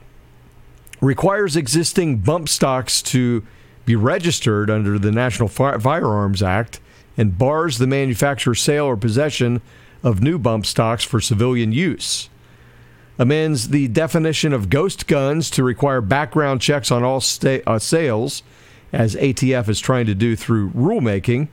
[1.01, 3.45] Requires existing bump stocks to
[3.85, 6.81] be registered under the National Fi- Firearms Act
[7.17, 9.61] and bars the manufacture, sale, or possession
[10.03, 12.29] of new bump stocks for civilian use.
[13.19, 18.43] Amends the definition of ghost guns to require background checks on all sta- uh, sales,
[18.93, 21.49] as ATF is trying to do through rulemaking.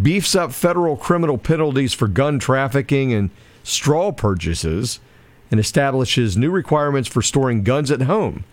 [0.00, 3.30] Beefs up federal criminal penalties for gun trafficking and
[3.62, 5.00] straw purchases,
[5.50, 8.44] and establishes new requirements for storing guns at home,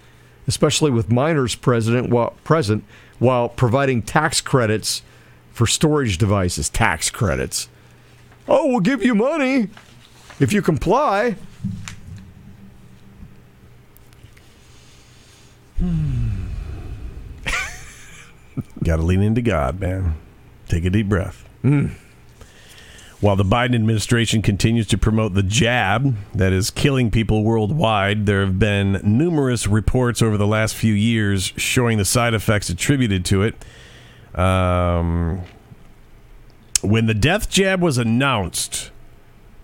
[0.48, 2.84] especially with minors present while, present,
[3.20, 5.02] while providing tax credits
[5.52, 6.70] for storage devices.
[6.70, 7.70] Tax credits.
[8.48, 9.70] Oh, we'll give you money
[10.40, 11.36] if you comply.
[15.78, 16.48] Hmm.
[18.84, 20.16] Got to lean into God, man.
[20.72, 21.44] Take a deep breath.
[23.20, 28.40] While the Biden administration continues to promote the jab that is killing people worldwide, there
[28.40, 33.44] have been numerous reports over the last few years showing the side effects attributed to
[33.44, 33.56] it.
[34.34, 35.42] Um,
[36.82, 38.92] when the death jab was announced,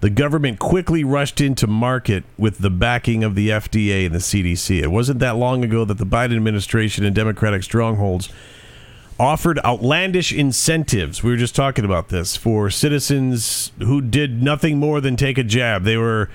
[0.02, 4.84] the government quickly rushed into market with the backing of the FDA and the CDC.
[4.84, 8.28] It wasn't that long ago that the Biden administration and Democratic strongholds
[9.20, 11.24] offered outlandish incentives.
[11.24, 15.44] We were just talking about this for citizens who did nothing more than take a
[15.44, 15.84] jab.
[15.84, 16.30] They were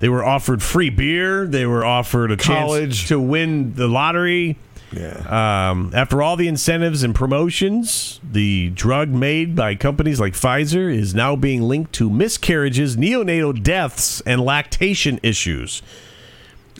[0.00, 1.46] they were offered free beer.
[1.46, 2.96] They were offered a College.
[2.98, 4.58] chance to win the lottery.
[4.92, 5.70] Yeah.
[5.70, 11.14] Um, after all the incentives and promotions, the drug made by companies like Pfizer is
[11.14, 15.82] now being linked to miscarriages, neonatal deaths, and lactation issues.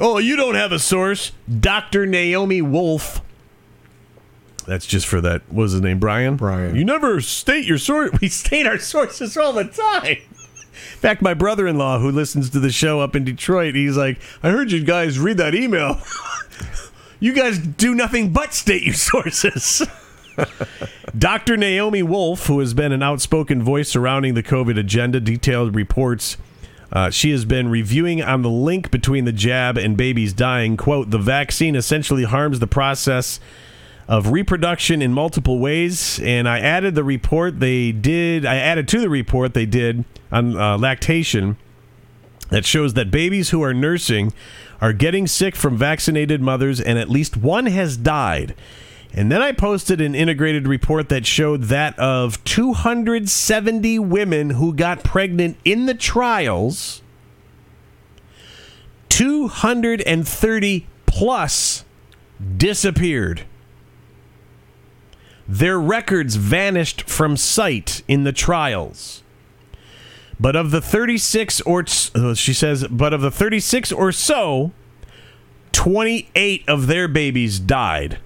[0.00, 1.32] Oh, you don't have a source.
[1.60, 2.04] Dr.
[2.06, 3.22] Naomi Wolf.
[4.66, 5.42] That's just for that.
[5.48, 5.98] What was his name?
[5.98, 6.36] Brian?
[6.36, 6.76] Brian.
[6.76, 8.10] You never state your source.
[8.20, 10.18] We state our sources all the time.
[10.72, 13.96] In fact, my brother in law, who listens to the show up in Detroit, he's
[13.96, 16.00] like, I heard you guys read that email.
[17.20, 19.82] you guys do nothing but state your sources.
[21.18, 21.56] Dr.
[21.56, 26.36] Naomi Wolf, who has been an outspoken voice surrounding the COVID agenda, detailed reports.
[26.90, 30.76] Uh, she has been reviewing on the link between the jab and babies dying.
[30.76, 33.40] Quote, the vaccine essentially harms the process
[34.08, 36.18] of reproduction in multiple ways.
[36.20, 40.56] And I added the report they did, I added to the report they did on
[40.56, 41.56] uh, lactation
[42.50, 44.32] that shows that babies who are nursing
[44.80, 48.54] are getting sick from vaccinated mothers, and at least one has died.
[49.14, 55.04] And then I posted an integrated report that showed that of 270 women who got
[55.04, 57.02] pregnant in the trials,
[59.10, 61.84] 230 plus
[62.56, 63.42] disappeared.
[65.52, 69.22] Their records vanished from sight in the trials.
[70.40, 71.84] But of the 36 or
[72.14, 74.72] uh, she says, but of the 36 or so,
[75.72, 78.18] 28 of their babies died.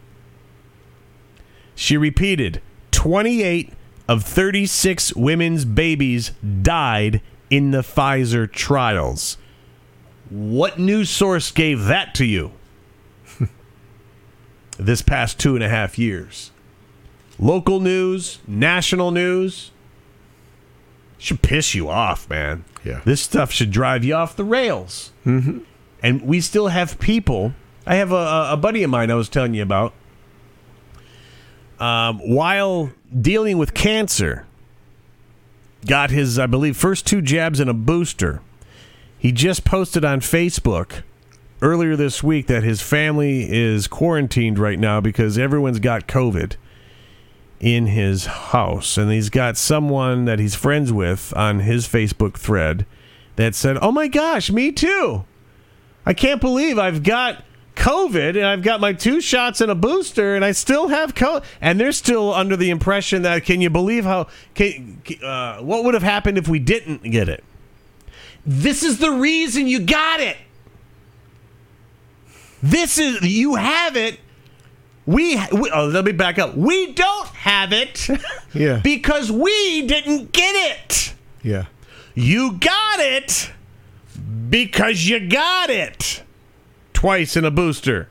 [1.74, 2.62] She repeated,
[2.92, 3.72] 28
[4.06, 6.30] of 36 women's babies
[6.62, 9.36] died in the Pfizer trials.
[10.30, 12.52] What news source gave that to you?
[14.78, 16.52] this past two and a half years.
[17.38, 19.70] Local news, national news.
[21.18, 22.64] Should piss you off, man.
[22.84, 23.00] Yeah.
[23.04, 25.12] This stuff should drive you off the rails.
[25.24, 25.58] Mm-hmm.
[26.02, 27.54] And we still have people.
[27.86, 29.92] I have a, a buddy of mine I was telling you about.
[31.78, 34.46] Um, while dealing with cancer,
[35.86, 38.40] got his, I believe, first two jabs and a booster.
[39.18, 41.02] He just posted on Facebook
[41.62, 46.56] earlier this week that his family is quarantined right now because everyone's got COVID
[47.60, 48.96] in his house.
[48.96, 52.86] And he's got someone that he's friends with on his Facebook thread
[53.36, 55.24] that said, Oh my gosh, me too.
[56.04, 57.44] I can't believe I've got
[57.74, 61.44] COVID and I've got my two shots and a booster and I still have COVID.
[61.60, 65.94] And they're still under the impression that, can you believe how, can, uh, what would
[65.94, 67.44] have happened if we didn't get it?
[68.44, 70.36] This is the reason you got it.
[72.62, 74.18] This is, you have it.
[75.06, 76.56] We, we oh, let me back up.
[76.56, 78.08] We don't have it
[78.54, 78.80] Yeah.
[78.82, 81.14] because we didn't get it.
[81.42, 81.66] Yeah.
[82.14, 83.52] You got it
[84.50, 86.22] because you got it
[86.92, 88.08] twice in a booster.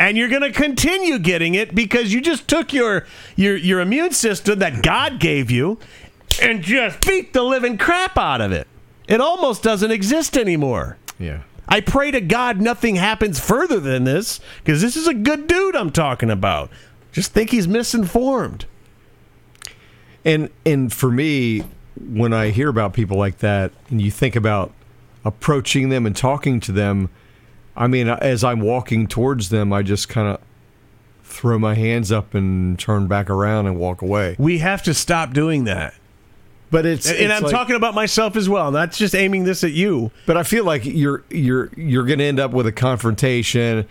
[0.00, 4.10] And you're going to continue getting it because you just took your your your immune
[4.10, 5.78] system that God gave you
[6.40, 8.66] and just beat the living crap out of it.
[9.06, 10.96] It almost doesn't exist anymore.
[11.20, 11.42] Yeah.
[11.68, 15.76] I pray to God nothing happens further than this because this is a good dude
[15.76, 16.70] I'm talking about.
[17.12, 18.66] Just think he's misinformed.
[20.24, 21.64] And and for me,
[22.00, 24.72] when I hear about people like that, and you think about
[25.24, 27.10] approaching them and talking to them,
[27.76, 30.40] I mean, as I'm walking towards them, I just kind of
[31.24, 34.36] throw my hands up and turn back around and walk away.
[34.38, 35.94] We have to stop doing that.
[36.72, 39.62] But it's And, it's I'm like- talking about myself as well, not just aiming this
[39.62, 40.10] at you.
[40.26, 43.86] But I feel like you're you're you're going to end up with a confrontation,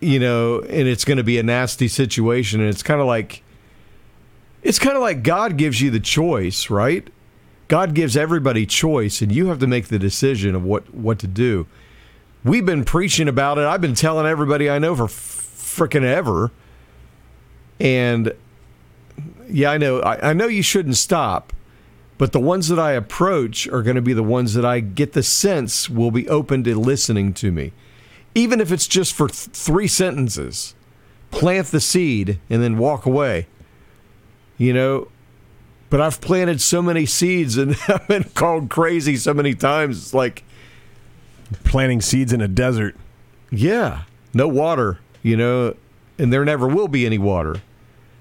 [0.00, 2.60] you know, and it's going to be a nasty situation.
[2.60, 3.42] And it's kind of like
[4.62, 7.06] it's kind of like God gives you the choice, right?
[7.66, 11.26] God gives everybody choice, and you have to make the decision of what what to
[11.26, 11.66] do.
[12.44, 13.64] We've been preaching about it.
[13.64, 16.52] I've been telling everybody I know for freaking ever,
[17.80, 18.32] and
[19.50, 19.98] yeah, I know.
[20.00, 21.52] I, I know you shouldn't stop.
[22.18, 25.12] But the ones that I approach are going to be the ones that I get
[25.12, 27.72] the sense will be open to listening to me.
[28.34, 30.74] Even if it's just for th- three sentences,
[31.30, 33.46] plant the seed and then walk away.
[34.56, 35.08] You know,
[35.90, 39.98] but I've planted so many seeds and I've been called crazy so many times.
[39.98, 40.44] It's like,
[41.64, 42.94] Planting seeds in a desert.
[43.50, 44.02] yeah,
[44.34, 45.74] no water, you know,
[46.18, 47.62] and there never will be any water.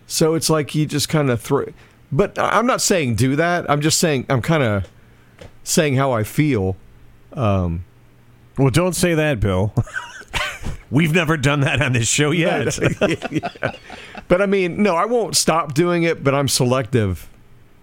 [0.06, 1.66] So it's like you just kind of throw.
[2.12, 3.70] But I'm not saying do that.
[3.70, 4.88] I'm just saying I'm kind of
[5.64, 6.78] saying how I feel.
[7.34, 7.86] Um,
[8.58, 9.74] well, don't say that, Bill.
[10.90, 12.78] We've never done that on this show yet.
[14.28, 16.24] But I mean, no, I won't stop doing it.
[16.24, 17.30] But I'm selective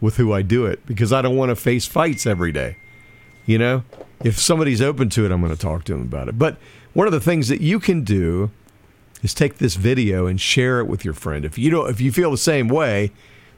[0.00, 2.76] with who I do it because I don't want to face fights every day.
[3.46, 3.84] You know,
[4.22, 6.38] if somebody's open to it, I'm going to talk to them about it.
[6.38, 6.56] But
[6.92, 8.50] one of the things that you can do
[9.22, 11.44] is take this video and share it with your friend.
[11.44, 13.10] If you don't, if you feel the same way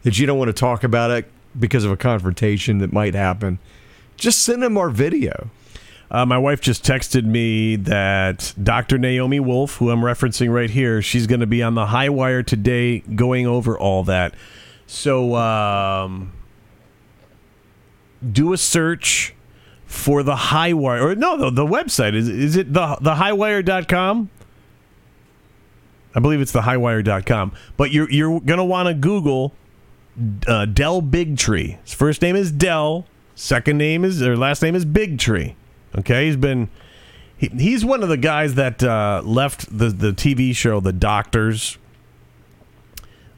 [0.06, 1.28] that you don't want to talk about it
[1.58, 3.58] because of a confrontation that might happen,
[4.16, 5.50] just send them our video.
[6.12, 8.98] Uh, my wife just texted me that Dr.
[8.98, 12.44] Naomi Wolf, who I'm referencing right here, she's going to be on the high wire
[12.44, 14.36] today going over all that.
[14.86, 16.32] So um,
[18.30, 19.34] do a search
[19.86, 21.08] for the high wire.
[21.08, 22.14] Or no, the, the website.
[22.14, 24.30] Is, is it the, the highwire.com?
[26.14, 27.54] I believe it's the highwire.com.
[27.76, 29.52] But you're, you're going to want to Google
[30.46, 31.78] uh, Del Bigtree.
[31.82, 33.06] His first name is Del.
[33.34, 35.54] Second name is or last name is Bigtree.
[35.98, 36.68] Okay, he's been
[37.36, 41.78] he, he's one of the guys that uh, left the the TV show The Doctors.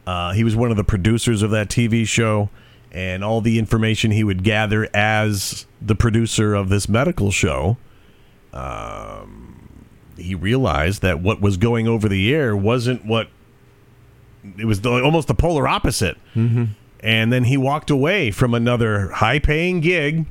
[0.06, 2.48] Uh, he was one of the producers of that TV show,
[2.92, 7.76] and all the information he would gather as the producer of this medical show.
[8.52, 9.78] Um,
[10.16, 13.28] he realized that what was going over the air wasn't what
[14.58, 16.16] it was the, almost the polar opposite.
[16.34, 16.64] Mm-hmm.
[17.00, 20.26] And then he walked away from another high paying gig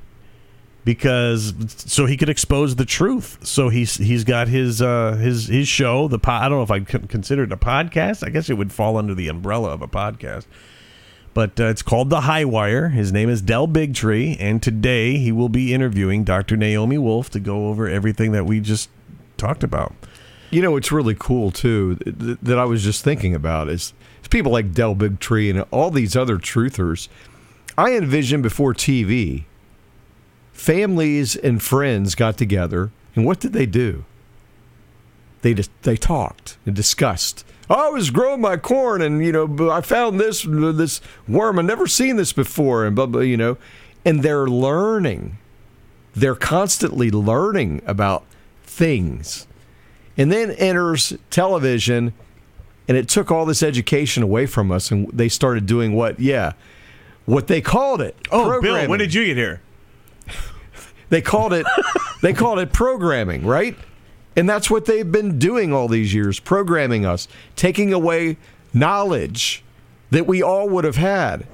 [0.84, 3.38] because so he could expose the truth.
[3.46, 6.08] So he's he's got his uh, his his show.
[6.08, 8.26] The po- I don't know if I consider it a podcast.
[8.26, 10.46] I guess it would fall under the umbrella of a podcast.
[11.34, 12.90] But uh, it's called The High Wire.
[12.90, 16.58] His name is Del Bigtree, and today he will be interviewing Dr.
[16.58, 18.90] Naomi Wolf to go over everything that we just
[19.38, 19.94] talked about.
[20.50, 23.94] You know, what's really cool too th- that I was just thinking about is,
[24.28, 27.08] people like Del Bigtree and all these other truthers.
[27.78, 29.44] I envision before TV,
[30.52, 34.06] families and friends got together, and what did they do?
[35.42, 37.46] They just they talked and discussed.
[37.70, 41.60] "Oh, I was growing my corn, and you know, I found this this worm.
[41.60, 43.22] I've never seen this before, and blah blah.
[43.22, 43.58] You know,
[44.04, 45.38] and they're learning.
[46.16, 48.26] They're constantly learning about
[48.64, 49.46] things.
[50.18, 52.14] And then enters television,
[52.88, 56.20] and it took all this education away from us, and they started doing what?
[56.20, 56.54] Yeah,
[57.26, 58.16] what they called it.
[58.32, 59.62] Oh, Bill, when did you get here?
[61.10, 61.66] They called it.
[62.22, 63.78] they called it programming, right?
[64.36, 68.36] And that's what they've been doing all these years, programming us, taking away
[68.74, 69.64] knowledge
[70.12, 71.48] that we all would have had,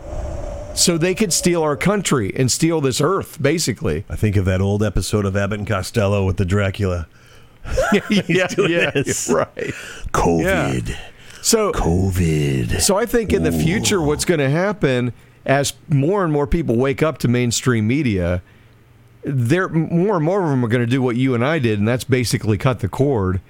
[0.76, 4.06] so they could steal our country and steal this earth, basically.
[4.10, 7.08] I think of that old episode of Abbott and Costello with the Dracula.
[8.10, 9.30] yeah, doing yeah, this.
[9.30, 9.74] right.
[10.14, 10.98] COVID.
[11.44, 12.80] So COVID.
[12.80, 15.12] So I think in the future, what's going to happen
[15.46, 18.42] as more and more people wake up to mainstream media,
[19.24, 21.80] they're more and more of them are going to do what you and I did,
[21.80, 23.42] and that's basically cut the cord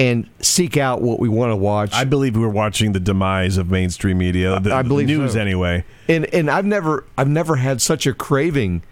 [0.00, 1.94] and seek out what we want to watch.
[1.94, 4.58] I believe we're watching the demise of mainstream media.
[4.58, 5.40] The I believe news so.
[5.40, 5.84] anyway.
[6.08, 8.82] and and I've never I've never had such a craving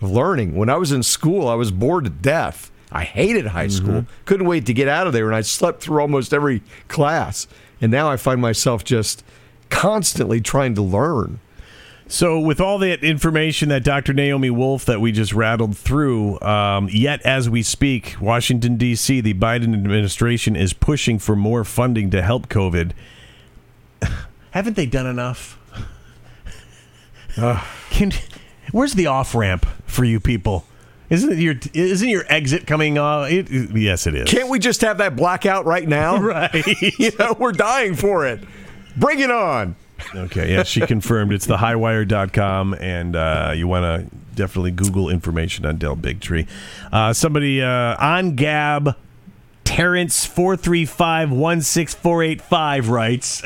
[0.00, 0.54] of learning.
[0.54, 2.70] When I was in school, I was bored to death.
[2.92, 3.84] I hated high mm-hmm.
[3.84, 4.06] school.
[4.26, 7.48] Couldn't wait to get out of there, and I slept through almost every class.
[7.80, 9.22] And now I find myself just
[9.68, 11.40] constantly trying to learn.
[12.08, 14.12] So, with all that information that Dr.
[14.12, 19.34] Naomi Wolf that we just rattled through, um, yet as we speak, Washington, D.C., the
[19.34, 22.92] Biden administration is pushing for more funding to help COVID.
[24.52, 25.58] Haven't they done enough?
[27.90, 28.12] Can,
[28.70, 30.64] where's the off ramp for you people?
[31.08, 33.30] Isn't your isn't your exit coming off?
[33.30, 34.28] It, yes, it is.
[34.28, 36.16] Can't we just have that blackout right now?
[36.20, 36.52] right.
[36.98, 38.40] you know, we're dying for it.
[38.96, 39.76] Bring it on.
[40.14, 45.64] Okay, yeah, she confirmed it's the highwire.com, and uh, you want to definitely Google information
[45.64, 46.46] on Del Bigtree.
[46.92, 48.94] Uh, somebody uh, on Gab,
[49.64, 53.42] Terrence four three five one six four eight five writes.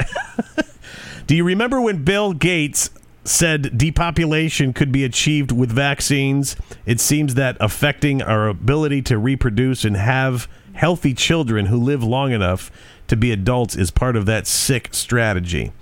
[1.27, 2.91] Do you remember when Bill Gates
[3.25, 6.57] said depopulation could be achieved with vaccines?
[6.87, 12.33] It seems that affecting our ability to reproduce and have healthy children who live long
[12.33, 12.71] enough
[13.09, 15.73] to be adults is part of that sick strategy.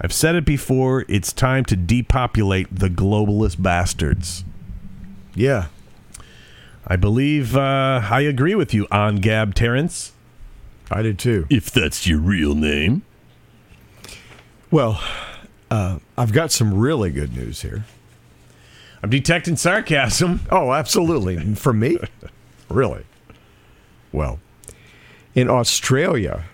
[0.00, 4.44] I've said it before, it's time to depopulate the globalist bastards.
[5.34, 5.66] Yeah.
[6.86, 10.12] I believe uh, I agree with you on Gab Terrence.
[10.90, 11.46] I did too.
[11.48, 13.02] If that's your real name.
[14.70, 15.00] Well,
[15.70, 17.84] uh, I've got some really good news here.
[19.02, 20.40] I'm detecting sarcasm.
[20.50, 21.54] Oh, absolutely.
[21.54, 21.98] For me?
[22.68, 23.04] really?
[24.12, 24.40] Well,
[25.34, 26.44] in Australia,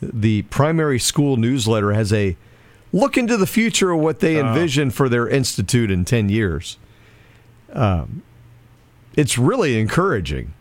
[0.00, 2.36] the primary school newsletter has a
[2.92, 6.78] look into the future of what they envision for their institute in 10 years.
[7.72, 8.22] Um,
[9.14, 10.54] it's really encouraging.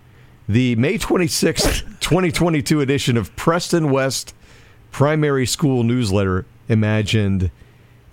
[0.50, 4.34] The May 26, 2022 edition of Preston West
[4.92, 7.52] Primary School Newsletter imagined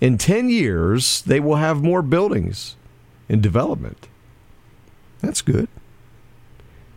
[0.01, 2.75] in 10 years they will have more buildings
[3.27, 4.07] in development.
[5.21, 5.67] That's good.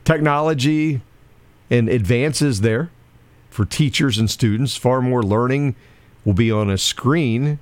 [0.05, 1.01] Technology
[1.71, 2.91] and advances there
[3.51, 4.77] for teachers and students.
[4.77, 5.75] Far more learning
[6.25, 7.59] will be on a screen.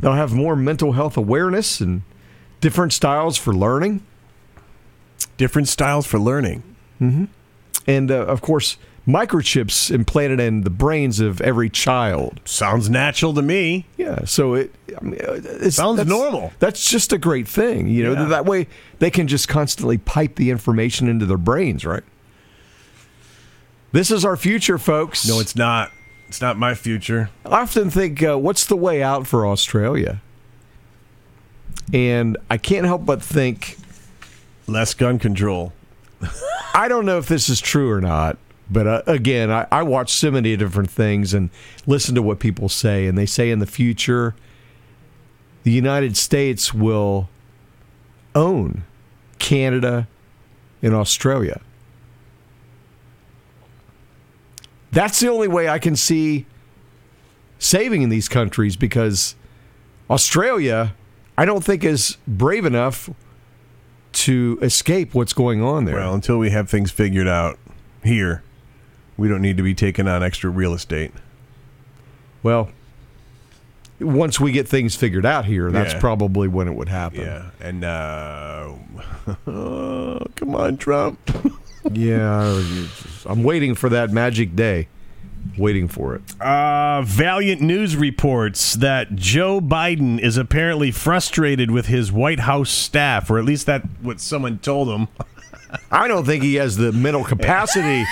[0.00, 2.02] They'll have more mental health awareness and
[2.60, 4.04] different styles for learning.
[5.36, 6.62] Different styles for learning.
[7.86, 8.76] And uh, of course,
[9.06, 12.40] microchips implanted in the brains of every child.
[12.44, 13.86] Sounds natural to me.
[13.96, 16.52] Yeah, so it I mean, uh, it's, Sounds that's- normal.
[16.58, 18.12] That's just a great thing, you know.
[18.12, 18.24] Yeah.
[18.26, 18.66] That way,
[18.98, 22.02] they can just constantly pipe the information into their brains, right?
[23.92, 25.26] This is our future, folks.
[25.26, 25.90] No, it's not.
[26.28, 27.30] It's not my future.
[27.44, 30.20] I often think, uh, what's the way out for Australia?
[31.94, 33.76] And I can't help but think,
[34.66, 35.72] Less gun control.
[36.74, 38.36] I don't know if this is true or not.
[38.70, 41.50] But uh, again, I, I watch so many different things and
[41.86, 43.06] listen to what people say.
[43.06, 44.34] And they say in the future,
[45.62, 47.28] the United States will
[48.34, 48.84] own
[49.38, 50.08] Canada
[50.82, 51.60] and Australia.
[54.90, 56.46] That's the only way I can see
[57.58, 59.34] saving in these countries because
[60.08, 60.94] Australia,
[61.36, 63.10] I don't think is brave enough
[64.12, 65.96] to escape what's going on there.
[65.96, 67.58] Well, until we have things figured out
[68.02, 68.42] here,
[69.16, 71.12] we don't need to be taking on extra real estate.
[72.42, 72.70] Well,
[74.00, 76.00] once we get things figured out here, that's Yeah.
[76.00, 77.20] probably when it would happen.
[77.20, 78.72] Yeah, and uh,
[79.44, 81.18] come on, Trump.
[81.92, 82.60] Yeah,
[83.26, 84.88] I'm waiting for that magic day.
[85.56, 86.22] Waiting for it.
[86.40, 93.30] Uh, Valiant News reports that Joe Biden is apparently frustrated with his White House staff,
[93.30, 95.06] or at least that what someone told him.
[95.90, 98.04] I don't think he has the mental capacity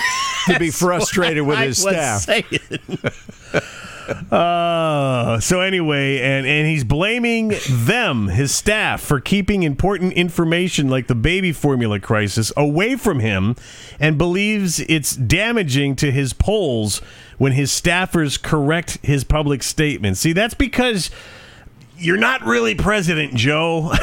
[0.47, 2.27] to be frustrated with I his staff.
[4.31, 11.07] Uh, so anyway, and and he's blaming them, his staff, for keeping important information like
[11.07, 13.55] the baby formula crisis away from him,
[13.99, 17.01] and believes it's damaging to his polls
[17.37, 20.19] when his staffers correct his public statements.
[20.19, 21.09] See, that's because
[21.97, 23.91] you're not really President Joe.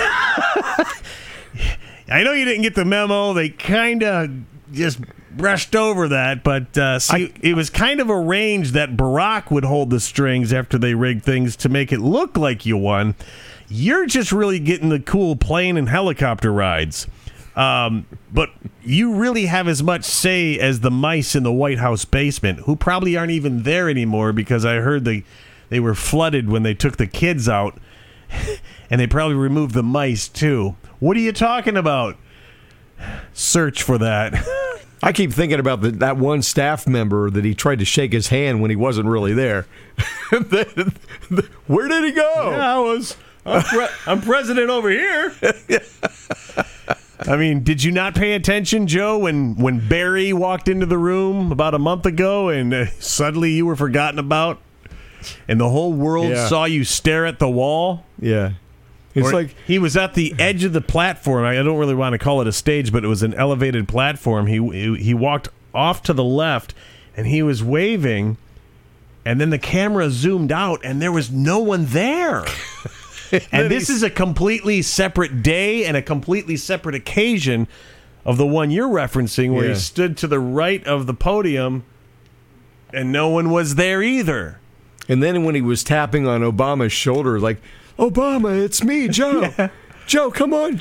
[2.09, 3.33] I know you didn't get the memo.
[3.33, 4.31] They kind of
[4.73, 5.01] just
[5.31, 9.91] brushed over that, but uh, see, it was kind of arranged that Barack would hold
[9.91, 13.15] the strings after they rigged things to make it look like you won.
[13.69, 17.07] You're just really getting the cool plane and helicopter rides.
[17.55, 18.51] Um, but
[18.83, 22.77] you really have as much say as the mice in the White House basement, who
[22.77, 25.25] probably aren't even there anymore because I heard they
[25.69, 27.79] they were flooded when they took the kids out,
[28.93, 30.77] and they probably removed the mice too.
[31.01, 32.17] What are you talking about?
[33.33, 34.35] Search for that.
[35.03, 38.29] I keep thinking about the, that one staff member that he tried to shake his
[38.29, 39.67] hand when he wasn't really there.
[41.67, 42.51] Where did he go?
[42.51, 43.17] Yeah, I was.
[43.45, 45.35] I'm, pre- I'm president over here.
[47.27, 51.51] I mean, did you not pay attention, Joe, when when Barry walked into the room
[51.51, 54.61] about a month ago, and uh, suddenly you were forgotten about,
[55.49, 56.47] and the whole world Yeah.
[56.49, 58.05] saw you stare at the wall?
[58.21, 58.53] Yeah.
[59.15, 61.45] It's Or like he was at the edge of the platform.
[61.45, 64.47] I don't really want to call it a stage, but it was an elevated platform.
[64.47, 66.75] He he walked off to the left,
[67.17, 68.39] and he was waving,
[69.25, 72.45] and then the camera zoomed out, and there was no one there.
[73.53, 77.67] and this is a completely separate day and a completely separate occasion
[78.25, 79.75] of the one you're referencing, where Yeah.
[79.75, 81.85] he stood to the right of the podium,
[82.95, 84.59] and no one was there either.
[85.09, 87.61] And then when he was tapping on Obama's shoulder, like,
[88.03, 89.53] Obama, it's me, Joe.
[90.07, 90.81] Joe, come on.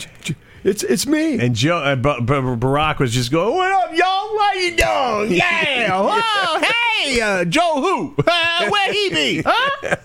[0.64, 1.40] It's it's me.
[1.40, 4.36] And Joe uh, B- B- Barack was just going, "What up, y'all?
[4.36, 5.32] What you doing?
[5.38, 6.62] Yeah, oh,
[7.04, 8.16] hey, uh, Joe, who?
[8.28, 9.44] Uh, where he be?
[9.46, 9.96] Huh?"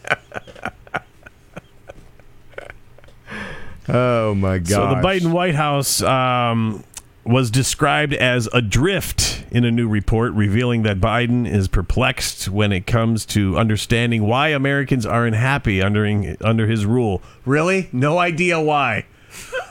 [3.88, 4.68] oh my god.
[4.68, 6.84] So the Biden White House um,
[7.26, 12.86] was described as adrift in a new report, revealing that Biden is perplexed when it
[12.86, 17.22] comes to understanding why Americans are unhappy under under his rule.
[17.44, 17.88] Really?
[17.92, 19.06] No idea why.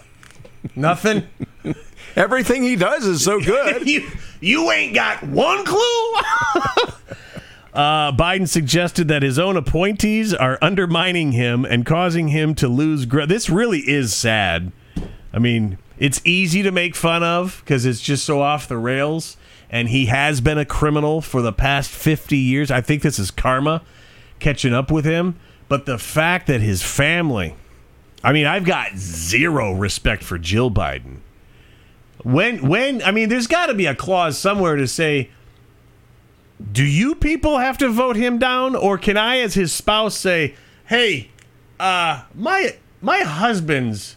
[0.75, 1.27] Nothing.
[2.15, 3.87] Everything he does is so good.
[3.87, 4.09] you
[4.41, 6.13] you ain't got one clue.
[7.73, 13.05] uh, Biden suggested that his own appointees are undermining him and causing him to lose.
[13.05, 14.71] Gr- this really is sad.
[15.33, 19.37] I mean, it's easy to make fun of because it's just so off the rails.
[19.69, 22.69] And he has been a criminal for the past 50 years.
[22.69, 23.81] I think this is karma
[24.39, 25.35] catching up with him.
[25.67, 27.55] But the fact that his family,
[28.23, 31.17] I mean, I've got zero respect for Jill Biden.
[32.23, 35.29] When when I mean, there's got to be a clause somewhere to say,
[36.71, 40.55] do you people have to vote him down, or can I, as his spouse, say,
[40.85, 41.29] hey,
[41.79, 44.15] uh, my my husband's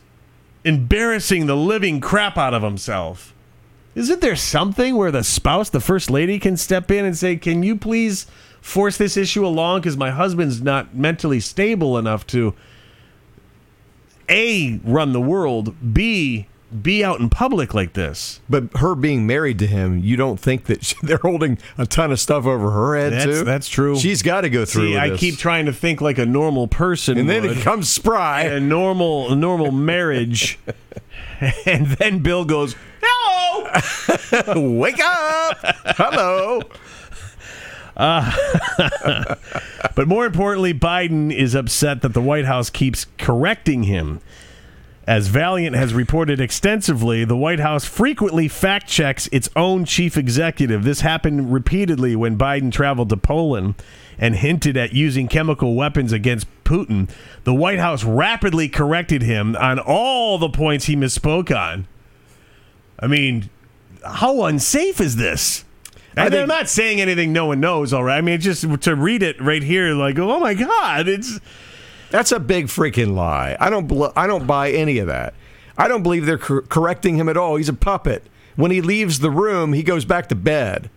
[0.65, 3.35] embarrassing the living crap out of himself.
[3.95, 7.63] Isn't there something where the spouse, the first lady, can step in and say, can
[7.63, 8.27] you please
[8.61, 12.55] force this issue along because my husband's not mentally stable enough to
[14.29, 16.47] a run the world, b
[16.83, 18.41] be out in public like this.
[18.49, 22.13] But her being married to him, you don't think that she- they're holding a ton
[22.13, 23.45] of stuff over her head That's- too?
[23.45, 23.97] that's true.
[23.99, 24.89] She's got to go through.
[24.93, 25.21] See, I this.
[25.21, 28.43] keep trying to think like a normal person, and then it comes spry.
[28.43, 30.59] a normal a normal marriage,
[31.67, 35.57] and then Bill goes, "Hello." Wake up!
[35.97, 36.61] Hello.
[39.95, 44.21] But more importantly, Biden is upset that the White House keeps correcting him.
[45.09, 50.85] As Valiant has reported extensively, the White House frequently fact checks its own chief executive.
[50.85, 53.77] This happened repeatedly when Biden traveled to Poland
[54.19, 57.09] and hinted at using chemical weapons against Putin.
[57.45, 61.89] The White House rapidly corrected him on all the points he misspoke on.
[63.01, 63.49] I mean,
[64.05, 65.65] how unsafe is this?
[66.19, 68.19] And they're not saying anything no one knows, all right?
[68.19, 71.41] I mean, just to read it right here, like, oh my God, it's.
[72.11, 73.57] That's a big freaking lie.
[73.61, 73.87] I don't.
[73.87, 75.35] bel I don't buy any of that.
[75.77, 77.57] I don't believe they're cor- correcting him at all.
[77.57, 78.25] He's a puppet.
[78.57, 80.91] When he leaves the room, he goes back to bed.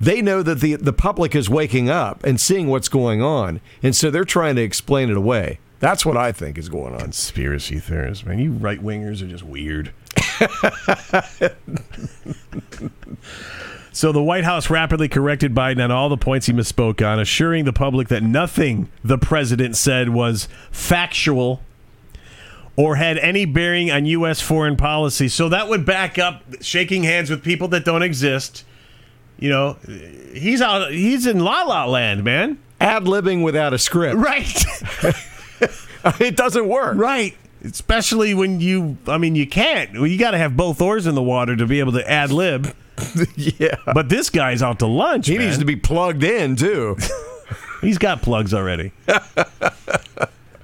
[0.00, 3.96] They know that the the public is waking up and seeing what's going on, and
[3.96, 5.58] so they're trying to explain it away.
[5.80, 7.00] That's what I think is going on.
[7.00, 8.38] Conspiracy theorists, man.
[8.38, 9.92] You right wingers are just weird.
[13.92, 17.64] so the White House rapidly corrected Biden on all the points he misspoke on, assuring
[17.64, 21.60] the public that nothing the president said was factual
[22.76, 24.40] or had any bearing on U.S.
[24.40, 25.28] foreign policy.
[25.28, 28.64] So that would back up shaking hands with people that don't exist.
[29.38, 29.76] You know,
[30.32, 30.92] he's out.
[30.92, 32.58] He's in La La Land, man.
[32.80, 34.16] Ad libbing without a script.
[34.16, 34.64] Right.
[36.20, 36.96] it doesn't work.
[36.96, 37.36] Right.
[37.62, 39.92] Especially when you, I mean, you can't.
[39.92, 42.32] Well, you got to have both oars in the water to be able to ad
[42.32, 42.74] lib.
[43.36, 43.76] Yeah.
[43.86, 45.26] But this guy's out to lunch.
[45.26, 46.96] He needs to be plugged in too.
[47.80, 48.92] He's got plugs already.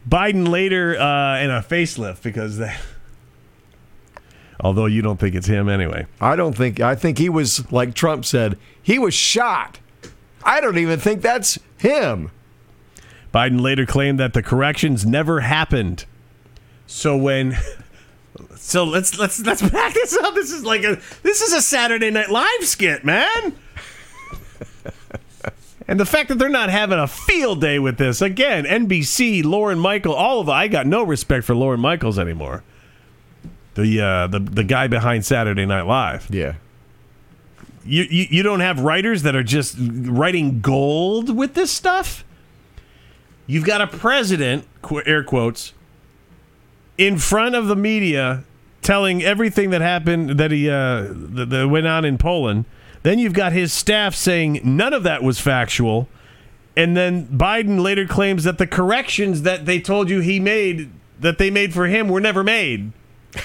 [0.09, 2.79] Biden later uh, in a facelift because that.
[4.61, 6.07] Although you don't think it's him anyway.
[6.21, 6.81] I don't think.
[6.81, 8.59] I think he was like Trump said.
[8.83, 9.79] He was shot.
[10.45, 12.31] I don't even think that's him.
[13.35, 16.05] Biden later claimed that the corrections never happened.
[16.87, 17.57] So when
[18.67, 20.35] So let's let's let's back this up.
[20.35, 23.53] This is like a this is a Saturday Night Live skit, man.
[25.87, 29.79] And the fact that they're not having a field day with this again, NBC, Lorne
[29.79, 32.65] Michael, all of I got no respect for Lorne Michaels anymore.
[33.75, 36.27] The uh, the the guy behind Saturday Night Live.
[36.29, 36.55] Yeah.
[37.85, 42.25] You, you you don't have writers that are just writing gold with this stuff.
[43.47, 44.67] You've got a president,
[45.07, 45.73] air quotes,
[46.99, 48.43] in front of the media
[48.87, 52.67] telling everything that happened that he uh, that, that went on in Poland.
[53.03, 56.09] Then you've got his staff saying none of that was factual,
[56.77, 61.39] and then Biden later claims that the corrections that they told you he made that
[61.39, 62.93] they made for him were never made.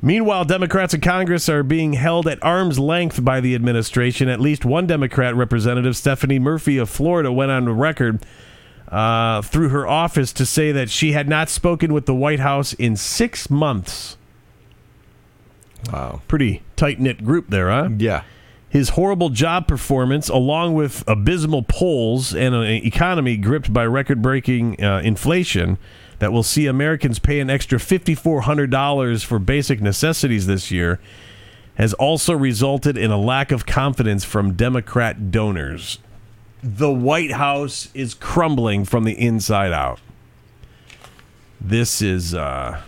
[0.00, 4.28] Meanwhile, Democrats in Congress are being held at arm's length by the administration.
[4.28, 8.24] At least one Democrat representative, Stephanie Murphy of Florida, went on record
[8.92, 12.74] uh, through her office to say that she had not spoken with the White House
[12.74, 14.18] in six months.
[15.90, 16.20] Wow.
[16.28, 17.88] Pretty tight knit group there, huh?
[17.96, 18.22] Yeah.
[18.68, 24.82] His horrible job performance, along with abysmal polls and an economy gripped by record breaking
[24.82, 25.78] uh, inflation
[26.18, 31.00] that will see Americans pay an extra $5,400 for basic necessities this year,
[31.74, 35.98] has also resulted in a lack of confidence from Democrat donors.
[36.62, 40.00] The White House is crumbling from the inside out.
[41.60, 42.80] This is uh,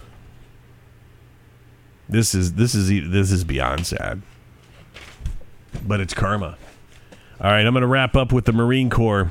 [2.08, 4.22] this is this is this is beyond sad
[5.86, 6.56] but it's karma.
[7.40, 9.30] All right, I'm going to wrap up with the Marine Corps.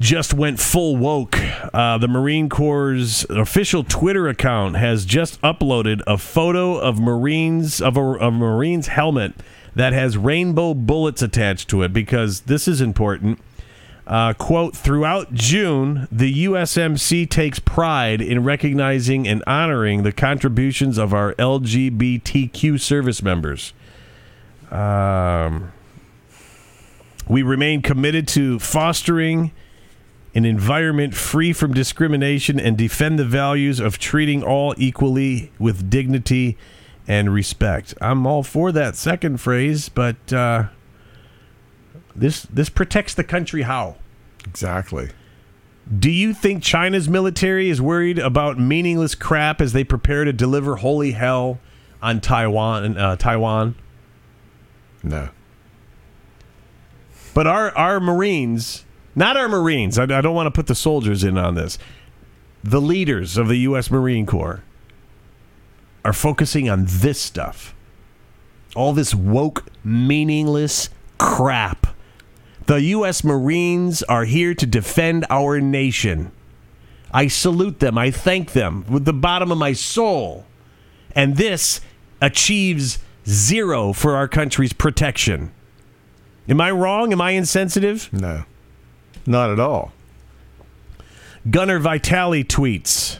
[0.00, 1.36] Just went full woke.
[1.72, 7.96] Uh, the Marine Corps' official Twitter account has just uploaded a photo of Marines of
[7.96, 9.34] a, a Marine's helmet
[9.78, 13.38] that has rainbow bullets attached to it because this is important.
[14.08, 21.14] Uh, quote, throughout June, the USMC takes pride in recognizing and honoring the contributions of
[21.14, 23.72] our LGBTQ service members.
[24.72, 25.70] Um,
[27.28, 29.52] we remain committed to fostering
[30.34, 36.58] an environment free from discrimination and defend the values of treating all equally with dignity
[37.08, 37.94] and respect.
[38.02, 40.64] I'm all for that second phrase, but uh,
[42.14, 43.96] this this protects the country how?
[44.44, 45.10] Exactly.
[45.98, 50.76] Do you think China's military is worried about meaningless crap as they prepare to deliver
[50.76, 51.58] holy hell
[52.02, 52.98] on Taiwan?
[52.98, 53.74] Uh, Taiwan.
[55.02, 55.30] No.
[57.32, 58.84] But our our Marines,
[59.14, 59.98] not our Marines.
[59.98, 61.78] I, I don't want to put the soldiers in on this.
[62.62, 63.90] The leaders of the U.S.
[63.90, 64.62] Marine Corps
[66.04, 67.74] are focusing on this stuff.
[68.74, 71.86] All this woke, meaningless crap.
[72.66, 73.24] The U.S.
[73.24, 76.30] Marines are here to defend our nation.
[77.12, 77.96] I salute them.
[77.96, 80.44] I thank them with the bottom of my soul.
[81.12, 81.80] And this
[82.20, 85.52] achieves zero for our country's protection.
[86.48, 87.12] Am I wrong?
[87.12, 88.12] Am I insensitive?
[88.12, 88.44] No.
[89.26, 89.92] Not at all.
[91.50, 93.18] Gunnar Vitali tweets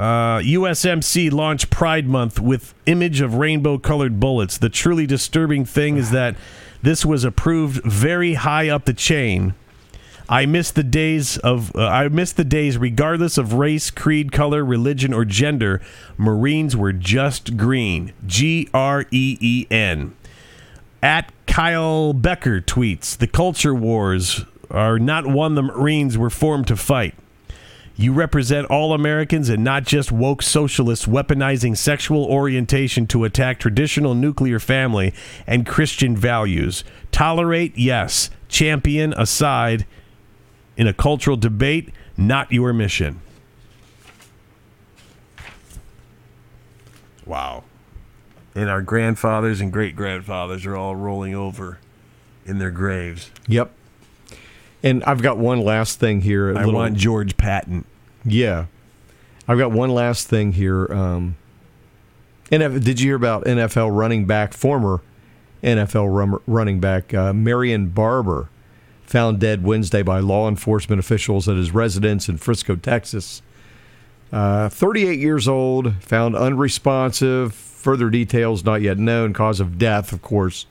[0.00, 4.56] uh, USMC launched Pride Month with image of rainbow colored bullets.
[4.56, 6.36] The truly disturbing thing is that
[6.80, 9.52] this was approved very high up the chain.
[10.26, 14.64] I miss the days of uh, I miss the days regardless of race, creed, color,
[14.64, 15.82] religion or gender.
[16.16, 18.14] Marines were just green.
[18.26, 20.16] G R E E N.
[21.02, 26.76] At Kyle Becker tweets, "The culture wars are not one the Marines were formed to
[26.76, 27.14] fight.
[28.00, 34.14] You represent all Americans and not just woke socialists weaponizing sexual orientation to attack traditional
[34.14, 35.12] nuclear family
[35.46, 36.82] and Christian values.
[37.12, 38.30] Tolerate, yes.
[38.48, 39.84] Champion, aside.
[40.78, 43.20] In a cultural debate, not your mission.
[47.26, 47.64] Wow.
[48.54, 51.78] And our grandfathers and great grandfathers are all rolling over
[52.46, 53.30] in their graves.
[53.46, 53.72] Yep.
[54.82, 56.50] And I've got one last thing here.
[56.50, 57.84] a I little- want George Patton.
[58.24, 58.66] Yeah.
[59.48, 60.86] I've got one last thing here.
[60.92, 61.36] Um,
[62.50, 65.00] did you hear about NFL running back, former
[65.62, 68.48] NFL running back, uh, Marion Barber,
[69.02, 73.42] found dead Wednesday by law enforcement officials at his residence in Frisco, Texas?
[74.32, 77.52] Uh, 38 years old, found unresponsive.
[77.54, 79.32] Further details not yet known.
[79.32, 80.66] Cause of death, of course,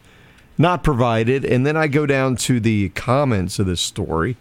[0.57, 1.43] not provided.
[1.43, 4.37] And then I go down to the comments of this story.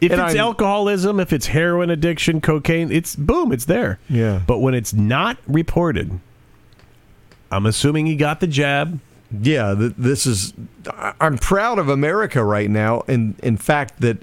[0.00, 3.98] If And it's I'm- alcoholism, if it's heroin addiction, cocaine, it's boom, it's there.
[4.08, 4.40] Yeah.
[4.46, 6.18] But when it's not reported,
[7.50, 9.00] I'm assuming he got the jab.
[9.42, 10.52] Yeah, th- this is.
[11.20, 14.22] I'm proud of America right now, and in fact that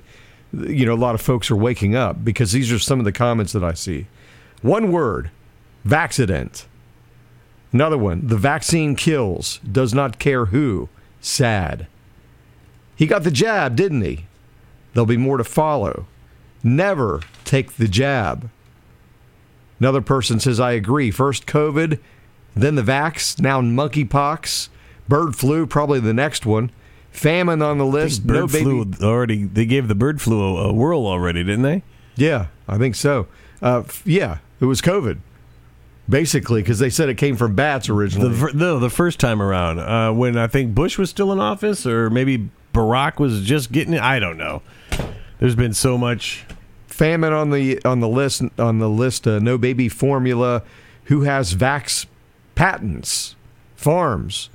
[0.52, 3.12] you know a lot of folks are waking up because these are some of the
[3.12, 4.08] comments that I see.
[4.62, 5.30] One word,
[5.86, 6.66] vaccident.
[7.72, 9.60] Another one, the vaccine kills.
[9.60, 10.90] Does not care who.
[11.22, 11.88] Sad.
[12.96, 14.26] He got the jab, didn't he?
[14.98, 16.08] There'll be more to follow.
[16.64, 18.50] Never take the jab.
[19.80, 21.12] Another person says, I agree.
[21.12, 22.00] First COVID,
[22.56, 24.70] then the vax, now monkeypox,
[25.08, 26.72] bird flu, probably the next one.
[27.12, 28.26] Famine on the list.
[28.26, 28.64] Bird no baby.
[28.64, 29.44] flu already.
[29.44, 31.84] They gave the bird flu a, a whirl already, didn't they?
[32.16, 33.28] Yeah, I think so.
[33.62, 35.20] Uh, yeah, it was COVID,
[36.10, 38.34] basically, because they said it came from bats originally.
[38.34, 41.86] The no, the first time around, uh, when I think Bush was still in office,
[41.86, 44.02] or maybe Barack was just getting it.
[44.02, 44.64] I don't know.
[45.40, 46.46] There's been so much.
[46.88, 49.28] Famine on the on the list on the list.
[49.28, 50.64] Uh, no baby formula.
[51.06, 52.06] Who has vax
[52.56, 53.36] patents?
[53.76, 54.50] Farms.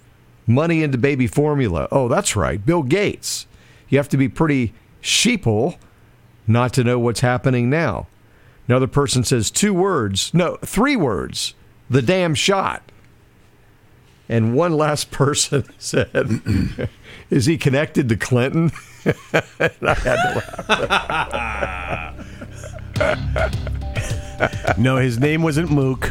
[0.46, 1.86] Money into baby formula.
[1.92, 2.64] Oh, that's right.
[2.64, 3.46] Bill Gates.
[3.88, 4.72] You have to be pretty
[5.02, 5.76] sheeple
[6.46, 8.06] not to know what's happening now.
[8.68, 11.54] Another person says two words, no, three words,
[11.90, 12.82] the damn shot.
[14.28, 16.88] And one last person said,
[17.32, 18.70] Is he connected to Clinton?
[19.06, 19.12] I
[19.60, 20.54] had to
[24.50, 24.78] laugh.
[24.78, 26.10] No, his name wasn't Mook.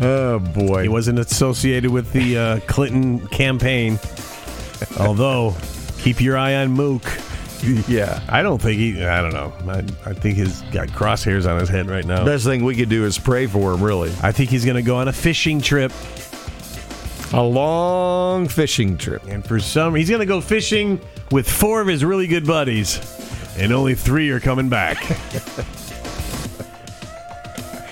[0.00, 0.82] Oh, boy.
[0.82, 4.00] He wasn't associated with the uh, Clinton campaign.
[4.98, 5.54] Although,
[5.98, 7.04] keep your eye on Mook.
[7.86, 8.20] yeah.
[8.28, 9.04] I don't think he.
[9.04, 9.52] I don't know.
[9.72, 9.78] I,
[10.10, 12.24] I think he's got crosshairs on his head right now.
[12.24, 14.10] Best thing we could do is pray for him, really.
[14.24, 15.92] I think he's going to go on a fishing trip,
[17.34, 19.24] A long fishing trip.
[19.26, 23.00] and for some, he's going to go fishing with four of his really good buddies,
[23.56, 24.98] and only three are coming back.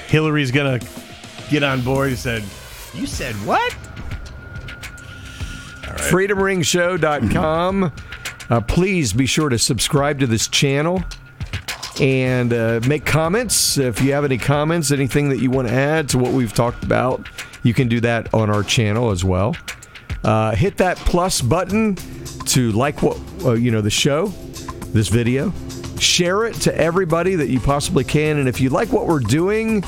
[0.08, 0.86] Hillary's going to
[1.48, 2.10] get on board.
[2.10, 2.42] He said,
[2.92, 3.74] "You said what?"
[5.82, 7.92] freedomringshow.com.
[8.48, 11.02] Uh, please be sure to subscribe to this channel
[12.00, 13.78] and uh, make comments.
[13.78, 16.82] If you have any comments, anything that you want to add to what we've talked
[16.82, 17.28] about,
[17.62, 19.56] you can do that on our channel as well.
[20.24, 21.94] Uh, hit that plus button
[22.46, 24.26] to like what uh, you know the show,
[24.92, 25.52] this video.
[25.98, 29.84] Share it to everybody that you possibly can, and if you like what we're doing,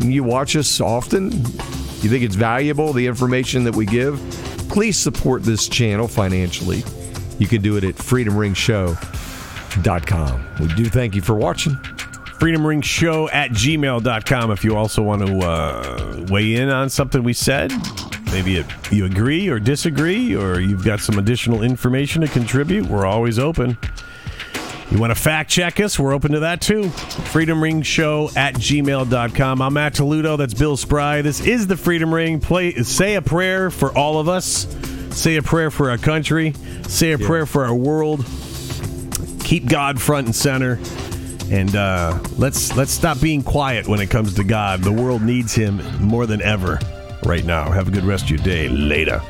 [0.00, 4.18] you watch us often, you think it's valuable the information that we give,
[4.68, 6.82] please support this channel financially.
[7.38, 10.46] You can do it at freedomringshow.com.
[10.60, 11.78] We do thank you for watching.
[12.38, 17.72] Freedomringshow at gmail.com if you also want to uh, weigh in on something we said.
[18.26, 22.86] Maybe it, you agree or disagree, or you've got some additional information to contribute.
[22.86, 23.76] We're always open.
[24.90, 25.98] You want to fact check us?
[25.98, 26.84] We're open to that too.
[26.84, 29.62] FreedomRingShow at gmail.com.
[29.62, 30.36] I'm Matt Toledo.
[30.36, 31.20] That's Bill Spry.
[31.22, 32.40] This is the Freedom Ring.
[32.40, 34.66] Play, say a prayer for all of us.
[35.10, 36.54] Say a prayer for our country.
[36.86, 38.24] Say a prayer for our world.
[39.40, 40.78] Keep God front and center.
[41.50, 44.82] And uh, let's let's stop being quiet when it comes to God.
[44.82, 46.78] The world needs Him more than ever
[47.24, 47.70] right now.
[47.70, 48.68] Have a good rest of your day.
[48.68, 49.22] Later.